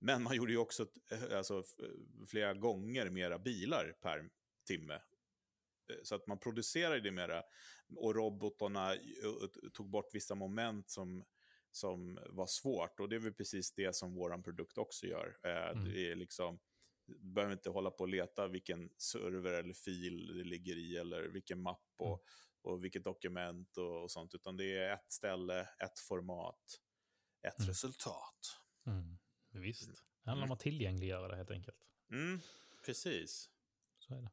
Men 0.00 0.22
man 0.22 0.36
gjorde 0.36 0.52
ju 0.52 0.58
också 0.58 0.86
eh, 1.10 1.36
alltså, 1.38 1.60
f- 1.60 1.84
flera 2.28 2.54
gånger 2.54 3.10
mera 3.10 3.38
bilar 3.38 3.96
per 4.02 4.30
timme. 4.66 4.94
Eh, 4.94 5.96
Så 6.02 6.14
att 6.14 6.26
man 6.26 6.38
producerade 6.38 7.00
det 7.00 7.10
mera. 7.10 7.42
Och 7.96 8.14
robotarna 8.14 8.94
eh, 8.94 9.00
tog 9.72 9.90
bort 9.90 10.14
vissa 10.14 10.34
moment 10.34 10.90
som, 10.90 11.24
som 11.70 12.18
var 12.30 12.46
svårt. 12.46 13.00
Och 13.00 13.08
det 13.08 13.16
är 13.16 13.20
väl 13.20 13.32
precis 13.34 13.72
det 13.72 13.96
som 13.96 14.14
vår 14.14 14.42
produkt 14.42 14.78
också 14.78 15.06
gör. 15.06 15.38
Eh, 15.42 15.70
Mm. 15.70 15.84
Det 15.84 16.10
är 16.10 16.16
liksom, 16.16 16.58
du 17.06 17.18
behöver 17.32 17.52
inte 17.52 17.70
hålla 17.70 17.90
på 17.90 18.00
och 18.04 18.08
leta 18.08 18.48
vilken 18.48 18.90
server 18.96 19.52
eller 19.52 19.74
fil 19.74 20.26
det 20.38 20.44
ligger 20.44 20.76
i 20.76 20.96
eller 20.96 21.22
vilken 21.22 21.62
mapp 21.62 21.86
och, 21.96 22.06
Mm. 22.06 22.20
och 22.62 22.84
vilket 22.84 23.04
dokument 23.04 23.76
och, 23.76 24.02
och 24.02 24.10
sånt. 24.10 24.34
Utan 24.34 24.56
det 24.56 24.76
är 24.78 24.94
ett 24.94 25.12
ställe, 25.12 25.60
ett 25.60 25.98
format, 25.98 26.80
ett 27.42 27.58
Mm. 27.58 27.68
resultat. 27.68 28.56
Visst. 29.50 29.90
Det 30.24 30.30
handlar 30.30 30.46
om 30.46 30.52
att 30.52 30.60
tillgängliggöra 30.60 31.28
det 31.28 31.36
helt 31.36 31.50
enkelt. 31.50 31.76
Mm, 32.10 32.40
precis. 32.86 33.50
Så 33.98 34.14
är 34.14 34.20
det. 34.22 34.30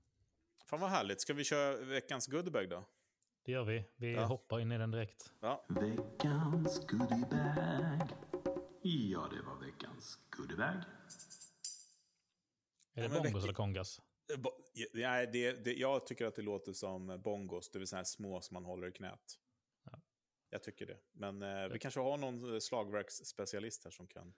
Fan 0.66 0.80
vad 0.80 0.90
härligt. 0.90 1.22
Ska 1.22 1.34
vi 1.34 1.44
köra 1.44 1.78
veckans 1.86 2.28
goodiebag 2.28 2.70
då? 2.70 2.86
Det 3.44 3.52
gör 3.52 3.64
vi. 3.64 3.84
Vi 3.96 4.14
Ja. 4.14 4.26
hoppar 4.26 4.60
in 4.60 4.72
i 4.72 4.78
den 4.78 4.92
direkt. 4.92 5.34
Ja. 5.40 5.66
Veckans 5.70 6.88
goodiebag. 6.88 8.10
Ja, 8.82 9.30
det 9.32 9.42
var 9.42 9.66
veckans 9.66 10.20
goodiebag. 10.30 10.84
Är 12.94 13.02
det 13.02 13.10
men 13.10 13.24
bongos 13.24 13.34
veck- 13.34 13.44
eller 13.44 13.54
kongas? 13.54 14.02
Eh, 14.34 14.40
Nej, 14.94 15.28
det, 15.34 15.52
det, 15.64 15.74
jag 15.74 16.06
tycker 16.08 16.26
att 16.26 16.36
det 16.36 16.42
låter 16.42 16.74
som 16.74 17.22
bongos, 17.24 17.70
det 17.72 17.80
vill 17.80 17.88
säga 17.88 18.06
små 18.06 18.42
som 18.42 18.54
man 18.54 18.66
håller 18.66 18.88
i 18.88 18.92
knät. 18.92 19.34
Ja. 19.84 20.02
Jag 20.50 20.64
tycker 20.64 20.86
det. 20.86 20.98
Men 21.12 21.42
eh, 21.42 21.68
vi 21.68 21.80
kanske 21.80 22.00
har 22.00 22.18
någon 22.18 22.54
eh, 22.54 22.60
slagverksspecialist 22.60 23.84
här 23.84 23.92
som 23.92 24.08
kan... 24.08 24.34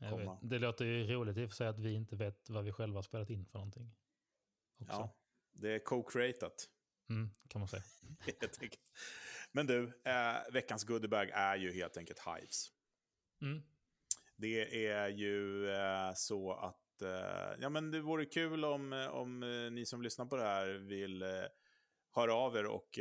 Komma. 0.00 0.38
Det 0.42 0.58
låter 0.58 0.84
ju 0.84 1.06
roligt 1.06 1.36
i 1.36 1.44
och 1.44 1.50
för 1.50 1.56
sig 1.56 1.66
att 1.68 1.78
vi 1.78 1.92
inte 1.94 2.16
vet 2.16 2.50
vad 2.50 2.64
vi 2.64 2.72
själva 2.72 2.98
har 2.98 3.02
spelat 3.02 3.30
in 3.30 3.46
för 3.46 3.58
någonting. 3.58 3.96
Också. 4.80 4.92
Ja, 4.96 5.16
det 5.52 5.74
är 5.74 5.78
co-creatat. 5.78 6.68
Mm, 7.10 7.30
kan 7.48 7.60
man 7.60 7.68
säga. 7.68 7.82
Men 9.52 9.66
du, 9.66 10.00
eh, 10.04 10.52
veckans 10.52 10.84
goodiebag 10.84 11.30
är 11.32 11.56
ju 11.56 11.72
helt 11.72 11.96
enkelt 11.96 12.18
Hives. 12.26 12.68
Mm. 13.42 13.62
Det 14.36 14.86
är 14.86 15.08
ju 15.08 15.70
eh, 15.70 16.12
så 16.14 16.52
att 16.52 17.02
eh, 17.02 17.56
ja, 17.60 17.68
men 17.68 17.90
det 17.90 18.00
vore 18.00 18.24
kul 18.24 18.64
om, 18.64 19.08
om 19.12 19.42
eh, 19.42 19.70
ni 19.70 19.86
som 19.86 20.02
lyssnar 20.02 20.26
på 20.26 20.36
det 20.36 20.42
här 20.42 20.66
vill 20.68 21.22
eh, 21.22 21.28
höra 22.14 22.34
av 22.34 22.56
er 22.56 22.66
och 22.66 22.98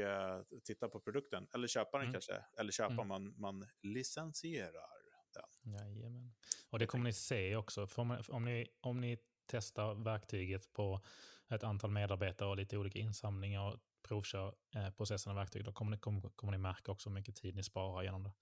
titta 0.64 0.90
på 0.90 1.00
produkten. 1.00 1.48
Eller 1.54 1.68
köpa 1.68 1.98
den 1.98 2.02
Mm. 2.08 2.14
kanske. 2.14 2.44
Eller 2.58 2.72
köpa, 2.72 2.94
Mm. 2.94 3.08
man, 3.08 3.34
man 3.40 3.68
licensierar 3.82 4.90
den. 5.34 5.74
Jajamän. 5.74 6.34
Och 6.70 6.80
det 6.80 6.88
kommer 6.88 7.04
ni 7.04 7.14
se 7.14 7.56
också. 7.56 7.88
För 7.88 8.32
om, 8.32 8.46
ni, 8.46 8.68
om 8.82 9.02
ni 9.02 9.18
testar 9.46 10.04
verktyget 10.04 10.74
på 10.74 11.02
ett 11.50 11.64
antal 11.64 11.92
medarbetare 11.92 12.50
och 12.50 12.58
lite 12.58 12.78
olika 12.78 13.00
insamlingar 13.00 13.62
och 13.62 13.80
provkör 14.08 14.56
eh, 14.76 14.90
processen 14.90 15.30
av 15.30 15.36
verktyg, 15.36 15.64
då 15.66 15.74
kommer 15.74 15.92
ni, 15.92 15.98
kommer, 15.98 16.30
kommer 16.36 16.52
ni 16.52 16.58
märka 16.58 16.92
också 16.92 17.10
hur 17.10 17.14
mycket 17.14 17.36
tid 17.36 17.56
ni 17.56 17.64
sparar 17.64 18.04
genom 18.04 18.24
det. 18.24 18.34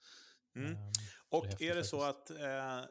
Mm. 0.56 0.72
Ehm, 0.72 0.92
Och 1.30 1.48
det 1.48 1.66
är 1.66 1.70
är 1.72 1.76
det 1.76 1.76
häftigt 1.76 1.90
så 1.90 2.04
att, 2.04 2.30
eh, 2.30 2.78
eh, 2.78 2.84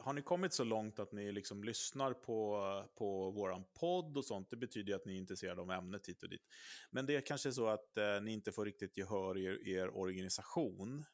har 0.00 0.12
ni 0.12 0.22
kommit 0.22 0.52
så 0.52 0.64
långt 0.64 0.98
att 0.98 1.12
ni 1.12 1.32
liksom 1.32 1.64
lyssnar 1.64 2.12
på, 2.12 2.84
på 2.94 3.30
våran 3.30 3.64
podd 3.80 4.16
och 4.16 4.24
sånt, 4.24 4.50
det 4.50 4.56
betyder 4.56 4.88
ju 4.88 4.96
att 4.96 5.04
ni 5.04 5.12
är 5.12 5.18
intresserade 5.18 5.60
av 5.60 5.70
ämnet 5.70 6.08
hit 6.08 6.22
och 6.22 6.28
dit. 6.28 6.46
Men 6.90 7.06
det 7.06 7.16
är 7.16 7.20
kanske 7.20 7.52
så 7.52 7.68
att 7.68 7.96
eh, 7.96 8.20
ni 8.22 8.32
inte 8.32 8.52
får 8.52 8.64
riktigt 8.64 8.96
gehör 8.96 9.38
i 9.38 9.44
er, 9.44 9.68
er 9.68 9.96
organisation. 9.96 11.04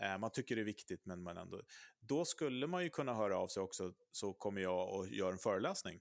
Eh, 0.00 0.18
man 0.18 0.30
tycker 0.30 0.56
det 0.56 0.62
är 0.62 0.64
viktigt, 0.64 1.06
men 1.06 1.22
man 1.22 1.36
ändå... 1.36 1.62
Då 2.00 2.24
skulle 2.24 2.66
man 2.66 2.82
ju 2.82 2.90
kunna 2.90 3.14
höra 3.14 3.38
av 3.38 3.48
sig 3.48 3.62
också, 3.62 3.92
så 4.10 4.32
kommer 4.32 4.60
jag 4.60 4.94
och 4.94 5.08
gör 5.08 5.32
en 5.32 5.38
föreläsning. 5.38 6.00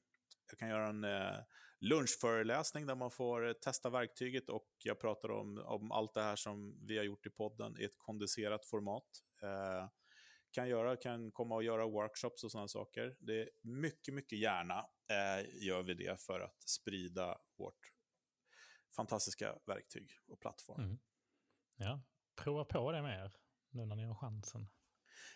Jag 0.50 0.60
kan 0.60 0.70
göra 0.70 0.88
en 0.88 1.04
eh, 1.04 1.44
lunchföreläsning 1.80 2.86
där 2.86 2.96
man 2.96 3.12
får 3.12 3.48
eh, 3.48 3.54
testa 3.54 3.90
verktyget 3.90 4.50
och 4.50 4.68
jag 4.84 5.00
pratar 5.00 5.32
om, 5.32 5.58
om 5.58 5.92
allt 5.92 6.14
det 6.14 6.22
här 6.22 6.36
som 6.36 6.86
vi 6.88 6.98
har 6.98 7.04
gjort 7.04 7.26
i 7.26 7.30
podden 7.30 7.78
i 7.80 7.84
ett 7.84 7.98
kondenserat 7.98 8.66
format. 8.66 9.08
Eh, 9.42 9.90
kan, 10.52 10.70
göra, 10.70 10.96
kan 10.96 11.32
komma 11.32 11.56
och 11.56 11.64
göra 11.64 11.88
workshops 11.88 12.44
och 12.44 12.52
sådana 12.52 12.68
saker. 12.68 13.16
Det 13.20 13.42
är 13.42 13.50
mycket, 13.62 14.14
mycket 14.14 14.40
gärna 14.40 14.78
eh, 15.10 15.66
gör 15.66 15.84
vi 15.84 15.94
det 15.94 16.22
för 16.22 16.40
att 16.40 16.70
sprida 16.70 17.38
vårt 17.58 17.92
fantastiska 18.96 19.56
verktyg 19.66 20.12
och 20.28 20.40
plattform. 20.40 20.84
Mm. 20.84 21.00
Ja, 21.76 22.02
prova 22.36 22.66
på 22.66 22.92
det 22.92 23.02
mer 23.02 23.43
nu 23.74 23.86
när 23.86 23.96
ni 23.96 24.04
har 24.04 24.16
chansen. 24.16 24.68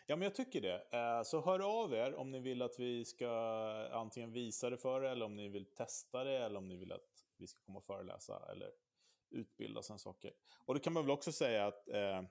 Ja, 0.06 0.16
men 0.16 0.24
jag 0.24 0.36
tycker 0.36 0.62
det. 0.62 0.88
Eh, 0.92 1.24
så 1.24 1.42
hör 1.42 1.84
av 1.84 1.94
er 1.94 2.16
om 2.16 2.32
ni 2.32 2.40
vill 2.40 2.62
att 2.62 2.80
vi 2.80 3.06
ska 3.06 3.30
antingen 3.92 4.32
visa 4.32 4.70
det 4.70 4.78
för 4.78 5.04
er, 5.04 5.10
eller 5.10 5.26
om 5.26 5.36
ni 5.36 5.48
vill 5.48 5.66
testa 5.66 6.24
det, 6.24 6.38
eller 6.38 6.58
om 6.58 6.68
ni 6.68 6.78
vill 6.78 6.92
att 6.92 7.26
vi 7.38 7.48
ska 7.48 7.62
komma 7.62 7.80
och 7.80 7.86
föreläsa 7.86 8.52
eller 8.52 8.72
utbilda 9.30 9.82
sådana 9.82 10.00
saker. 10.00 10.34
Och 10.66 10.74
det 10.74 10.80
kan 10.80 10.94
man 10.94 11.04
väl 11.04 11.12
också 11.12 11.32
säga 11.32 11.68
att 11.68 11.90
eh, 11.90 12.22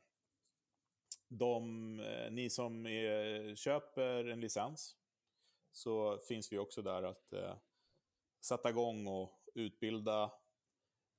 de, 1.29 2.01
eh, 2.01 2.31
ni 2.31 2.51
som 2.51 2.87
är, 2.87 3.55
köper 3.55 4.25
en 4.25 4.41
licens, 4.41 4.97
så 5.73 6.19
finns 6.19 6.53
vi 6.53 6.59
också 6.59 6.83
där 6.83 7.03
att 7.03 7.33
eh, 7.33 7.57
sätta 8.45 8.71
igång 8.71 9.07
och 9.07 9.41
utbilda, 9.55 10.33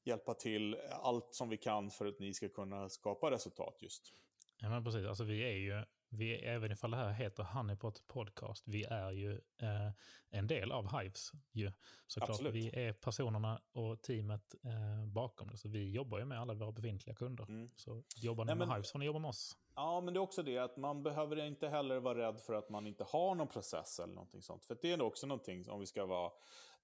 hjälpa 0.04 0.34
till 0.34 0.76
allt 0.90 1.34
som 1.34 1.50
vi 1.50 1.58
kan 1.58 1.92
för 1.92 2.06
att 2.06 2.20
ni 2.20 2.34
ska 2.34 2.50
kunna 2.50 2.90
skapa 2.90 3.32
resultat 3.32 3.78
just. 3.82 4.14
Ja, 4.60 4.70
men 4.70 4.84
precis. 4.84 5.06
Alltså, 5.06 5.24
vi 5.24 5.44
är 5.44 5.58
ju, 5.58 5.84
vi 6.10 6.34
är, 6.46 6.54
även 6.54 6.72
ifall 6.72 6.92
det 6.92 6.98
här 6.98 7.12
heter 7.12 7.44
Honeypot 7.44 8.08
Podcast, 8.08 8.64
vi 8.68 8.84
är 8.84 9.12
ju 9.12 9.32
eh, 9.62 9.92
en 10.30 10.48
del 10.48 10.72
av 10.72 11.00
Hives. 11.00 11.32
Ju. 11.52 11.72
Såklart, 12.08 12.30
Absolut. 12.30 12.54
vi 12.54 12.70
är 12.88 12.94
personerna 12.94 13.62
och 13.72 14.02
teamet 14.02 14.56
eh, 14.64 15.06
bakom 15.08 15.48
det. 15.48 15.58
Så 15.58 15.70
vi 15.70 15.92
jobbar 15.92 16.20
ju 16.20 16.26
med 16.26 16.40
alla 16.40 16.54
våra 16.54 16.72
befintliga 16.72 17.16
kunder. 17.16 17.44
Mm. 17.50 17.70
Så 17.76 18.04
jobbar 18.16 18.46
ni 18.46 18.50
Nej, 18.50 18.56
med 18.56 18.68
men- 18.68 18.76
Hives 18.76 18.92
får 18.92 19.00
ni 19.00 19.06
jobba 19.06 19.20
med 19.20 19.30
oss. 19.30 19.58
Ja, 19.76 20.02
men 20.02 20.14
det 20.14 20.18
är 20.18 20.22
också 20.22 20.44
det 20.44 20.58
att 20.58 20.78
man 20.78 21.04
behöver 21.04 21.46
inte 21.46 21.68
heller 21.70 22.00
vara 22.00 22.18
rädd 22.28 22.42
för 22.42 22.54
att 22.54 22.70
man 22.70 22.88
inte 22.88 23.04
har 23.04 23.36
någon 23.36 23.48
process 23.48 24.00
eller 24.00 24.14
någonting 24.14 24.42
sånt. 24.42 24.66
För 24.66 24.78
det 24.82 24.92
är 24.92 25.02
också 25.02 25.28
någonting, 25.28 25.70
om 25.70 25.80
vi 25.80 25.86
ska 25.86 26.06
vara 26.06 26.32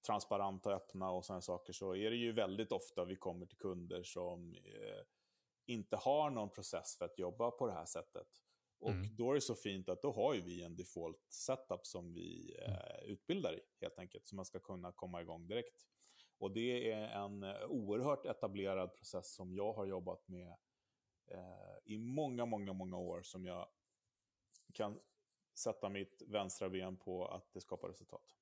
transparenta 0.06 0.68
och 0.70 0.76
öppna 0.76 1.10
och 1.10 1.24
sådana 1.24 1.40
saker, 1.40 1.72
så 1.72 1.94
är 1.96 2.10
det 2.10 2.16
ju 2.16 2.32
väldigt 2.32 2.72
ofta 2.72 3.04
vi 3.04 3.16
kommer 3.16 3.46
till 3.46 3.58
kunder 3.58 4.02
som 4.02 4.54
eh, 4.54 5.04
inte 5.66 5.96
har 5.96 6.30
någon 6.30 6.50
process 6.50 6.96
för 6.98 7.04
att 7.04 7.18
jobba 7.18 7.50
på 7.50 7.66
det 7.66 7.72
här 7.72 7.86
sättet. 7.86 8.26
Och 8.78 8.90
Mm. 8.90 9.16
då 9.16 9.30
är 9.30 9.34
det 9.34 9.40
så 9.40 9.54
fint 9.54 9.88
att 9.88 10.02
då 10.02 10.12
har 10.12 10.34
ju 10.34 10.40
vi 10.40 10.62
en 10.62 10.76
default 10.76 11.32
setup 11.32 11.86
som 11.86 12.14
vi 12.14 12.56
eh, 12.66 13.04
utbildar 13.04 13.54
i, 13.54 13.60
helt 13.80 13.98
enkelt, 13.98 14.26
så 14.26 14.36
man 14.36 14.44
ska 14.44 14.58
kunna 14.60 14.92
komma 14.92 15.20
igång 15.22 15.46
direkt. 15.48 15.86
Och 16.38 16.50
det 16.50 16.92
är 16.92 17.08
en 17.08 17.44
oerhört 17.68 18.26
etablerad 18.26 18.94
process 18.94 19.34
som 19.34 19.54
jag 19.54 19.72
har 19.72 19.86
jobbat 19.86 20.28
med 20.28 20.56
eh, 21.26 21.76
i 21.84 21.98
många, 21.98 22.44
många, 22.46 22.72
många 22.72 22.96
år 22.96 23.22
som 23.22 23.44
jag 23.46 23.68
kan 24.72 25.00
sätta 25.54 25.88
mitt 25.88 26.22
vänstra 26.26 26.68
ben 26.68 26.96
på 26.96 27.26
att 27.26 27.52
det 27.52 27.60
skapar 27.60 27.88
resultat. 27.88 28.34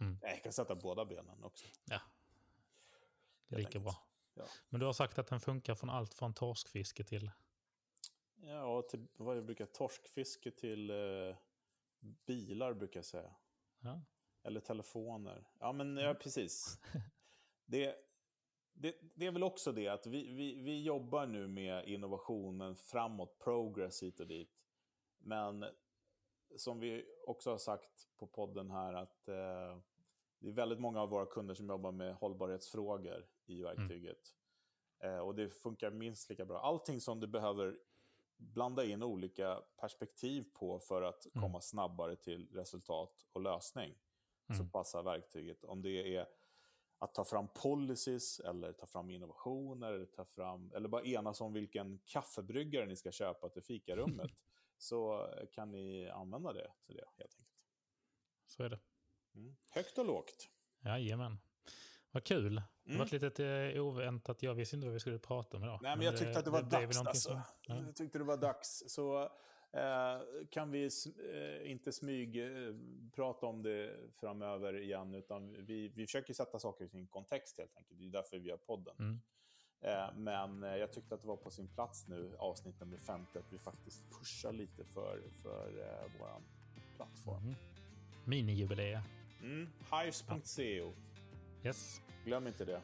Mm. 0.00 0.18
Jag 0.22 0.42
kan 0.42 0.52
sätta 0.52 0.74
båda 0.74 1.04
benen 1.04 1.44
också. 1.44 1.66
Ja, 1.84 2.00
det 3.48 3.54
är 3.56 3.58
lika 3.58 3.80
bra. 3.80 4.05
Ja. 4.36 4.44
Men 4.68 4.80
du 4.80 4.86
har 4.86 4.92
sagt 4.92 5.18
att 5.18 5.26
den 5.26 5.40
funkar 5.40 5.74
från 5.74 5.90
allt 5.90 6.14
från 6.14 6.34
torskfiske 6.34 7.04
till... 7.04 7.30
Ja, 8.36 8.82
till, 8.82 9.06
vad 9.16 9.36
jag 9.36 9.44
brukar 9.44 9.66
torskfiske 9.66 10.50
till 10.50 10.90
eh, 10.90 11.36
bilar 12.26 12.74
brukar 12.74 12.98
jag 12.98 13.04
säga. 13.04 13.34
Ja. 13.80 14.00
Eller 14.42 14.60
telefoner. 14.60 15.48
Ja, 15.58 15.72
men 15.72 15.96
ja, 15.96 16.14
precis. 16.14 16.78
Det, 17.68 17.96
det, 18.72 18.96
det 19.14 19.26
är 19.26 19.30
väl 19.30 19.42
också 19.42 19.72
det 19.72 19.88
att 19.88 20.06
vi, 20.06 20.32
vi, 20.32 20.54
vi 20.54 20.82
jobbar 20.82 21.26
nu 21.26 21.48
med 21.48 21.88
innovationen 21.88 22.76
framåt, 22.76 23.38
progress 23.38 24.02
hit 24.02 24.20
och 24.20 24.26
dit. 24.26 24.50
Men 25.18 25.64
som 26.56 26.80
vi 26.80 27.04
också 27.26 27.50
har 27.50 27.58
sagt 27.58 28.08
på 28.16 28.26
podden 28.26 28.70
här 28.70 28.94
att 28.94 29.28
eh, 29.28 29.78
det 30.38 30.48
är 30.48 30.52
väldigt 30.52 30.80
många 30.80 31.00
av 31.02 31.08
våra 31.08 31.26
kunder 31.26 31.54
som 31.54 31.68
jobbar 31.68 31.92
med 31.92 32.14
hållbarhetsfrågor 32.14 33.26
i 33.46 33.62
verktyget. 33.62 34.34
Eh, 34.98 35.18
och 35.18 35.34
det 35.34 35.48
funkar 35.48 35.90
minst 35.90 36.30
lika 36.30 36.44
bra. 36.44 36.60
Allting 36.60 37.00
som 37.00 37.20
du 37.20 37.26
behöver 37.26 37.78
blanda 38.36 38.84
in 38.84 39.02
olika 39.02 39.62
perspektiv 39.80 40.44
på 40.54 40.80
för 40.80 41.02
att 41.02 41.26
Mm. 41.26 41.42
komma 41.42 41.60
snabbare 41.60 42.16
till 42.16 42.48
resultat 42.52 43.26
och 43.32 43.40
lösning 43.40 43.94
så 44.46 44.52
Mm. 44.54 44.70
passar 44.70 45.02
verktyget. 45.02 45.64
Om 45.64 45.82
det 45.82 46.16
är 46.16 46.26
att 46.98 47.14
ta 47.14 47.24
fram 47.24 47.48
policies 47.48 48.40
eller 48.40 48.72
ta 48.72 48.86
fram 48.86 49.10
innovationer 49.10 49.92
eller, 49.92 50.06
ta 50.06 50.24
fram, 50.24 50.72
eller 50.74 50.88
bara 50.88 51.02
enas 51.04 51.40
om 51.40 51.52
vilken 51.52 51.98
kaffebryggare 52.06 52.86
ni 52.86 52.96
ska 52.96 53.12
köpa 53.12 53.48
till 53.48 53.62
fikarummet 53.62 54.30
så 54.78 55.28
kan 55.52 55.70
ni 55.70 56.08
använda 56.08 56.52
det 56.52 56.72
till 56.86 56.96
det 56.96 57.04
helt 57.16 57.34
enkelt. 57.38 57.64
Så 58.46 58.62
är 58.62 58.68
det. 58.70 58.78
Mm. 59.36 59.56
Högt 59.70 59.98
och 59.98 60.04
lågt. 60.06 60.48
Jajamän. 60.84 61.38
Vad 62.10 62.24
kul. 62.24 62.54
Det 62.54 62.92
Mm. 62.92 62.98
var 62.98 63.18
lite 63.18 63.46
eh, 63.46 63.82
oväntat. 63.82 64.42
Jag 64.42 64.54
visste 64.54 64.76
inte 64.76 64.86
vad 64.86 64.94
vi 64.94 65.00
skulle 65.00 65.18
prata 65.18 65.56
om 65.56 65.62
idag. 65.64 65.78
Nej, 65.82 65.96
men 65.96 66.06
jag 66.06 66.16
tyckte 66.16 66.38
att 66.38 66.44
det 66.44 66.50
var 66.50 66.60
ju 66.62 66.66
dags. 66.68 66.98
Alltså. 66.98 67.30
som- 67.30 67.40
ja. 67.66 67.76
Jag 67.86 67.96
tyckte 67.96 68.18
det 68.18 68.24
var 68.24 68.36
dags. 68.36 68.84
Så 68.88 69.22
eh, 69.72 70.18
kan 70.50 70.70
vi 70.70 70.84
eh, 70.84 71.70
inte 71.70 71.92
smyg 71.92 72.36
eh, 72.44 72.74
prata 73.14 73.46
om 73.46 73.62
det 73.62 73.96
framöver 74.12 74.76
igen, 74.80 75.14
utan 75.14 75.64
vi, 75.64 75.88
vi 75.88 76.06
försöker 76.06 76.34
sätta 76.34 76.58
saker 76.58 76.84
i 76.84 76.88
sin 76.88 77.06
kontext 77.06 77.58
helt 77.58 77.76
enkelt. 77.76 77.98
Det 78.00 78.04
är 78.06 78.10
därför 78.10 78.38
vi 78.38 78.50
har 78.50 78.56
podden. 78.58 78.94
Mm. 78.98 79.20
Eh, 79.80 80.14
men 80.16 80.62
eh, 80.62 80.76
jag 80.76 80.92
tyckte 80.92 81.14
att 81.14 81.20
det 81.22 81.28
var 81.28 81.36
på 81.36 81.50
sin 81.50 81.68
plats 81.68 82.08
nu, 82.08 82.36
avsnitt 82.38 82.80
nummer 82.80 82.98
50, 82.98 83.38
att 83.38 83.52
vi 83.52 83.58
faktiskt 83.58 84.10
pushar 84.18 84.52
lite 84.52 84.84
för, 84.84 85.22
för 85.42 85.68
eh, 85.82 86.10
vår 86.18 86.42
plattform. 86.96 87.42
Mm. 87.42 87.54
Minijubileum. 88.24 89.02
Mm. 89.40 89.68
Hives.co, 89.92 90.92
Yes. 91.64 92.00
glöm 92.24 92.46
inte 92.46 92.64
det. 92.64 92.82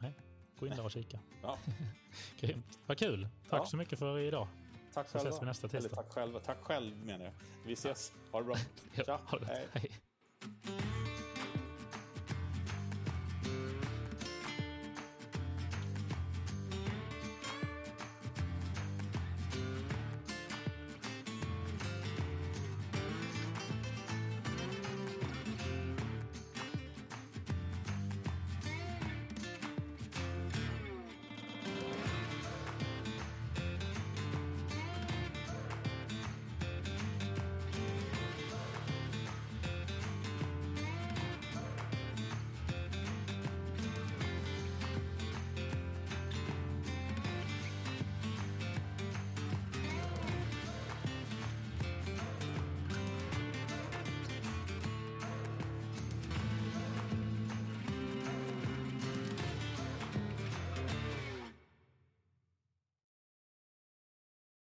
Nej. 0.00 0.12
Gå 0.58 0.66
in 0.66 0.76
där 0.76 0.84
och 0.84 0.90
kika. 0.90 1.18
Ja. 1.42 1.58
Grymt. 2.40 2.78
Vad 2.86 2.98
kul. 2.98 3.28
Tack 3.50 3.60
Ja. 3.60 3.66
så 3.66 3.76
mycket 3.76 3.98
för 3.98 4.18
idag. 4.18 4.48
Tack 4.94 5.08
Så 5.08 5.16
ses 5.18 5.22
själva. 5.22 5.40
vi 5.40 5.46
nästa 5.46 5.66
Eller 5.68 5.80
tisdag. 5.80 5.96
tack 5.96 6.12
själva. 6.12 6.40
Tack 6.40 6.58
själv 6.62 6.96
menar 7.04 7.24
jag. 7.24 7.32
Vi 7.66 7.72
ses. 7.72 8.12
Ha 8.32 8.38
det 8.40 8.44
bra. 8.46 8.56
Ja, 8.94 9.04
Tja. 9.04 9.20
ha 9.26 9.38
det. 9.38 9.46
Hej. 9.46 9.66
Hej. 9.72 9.90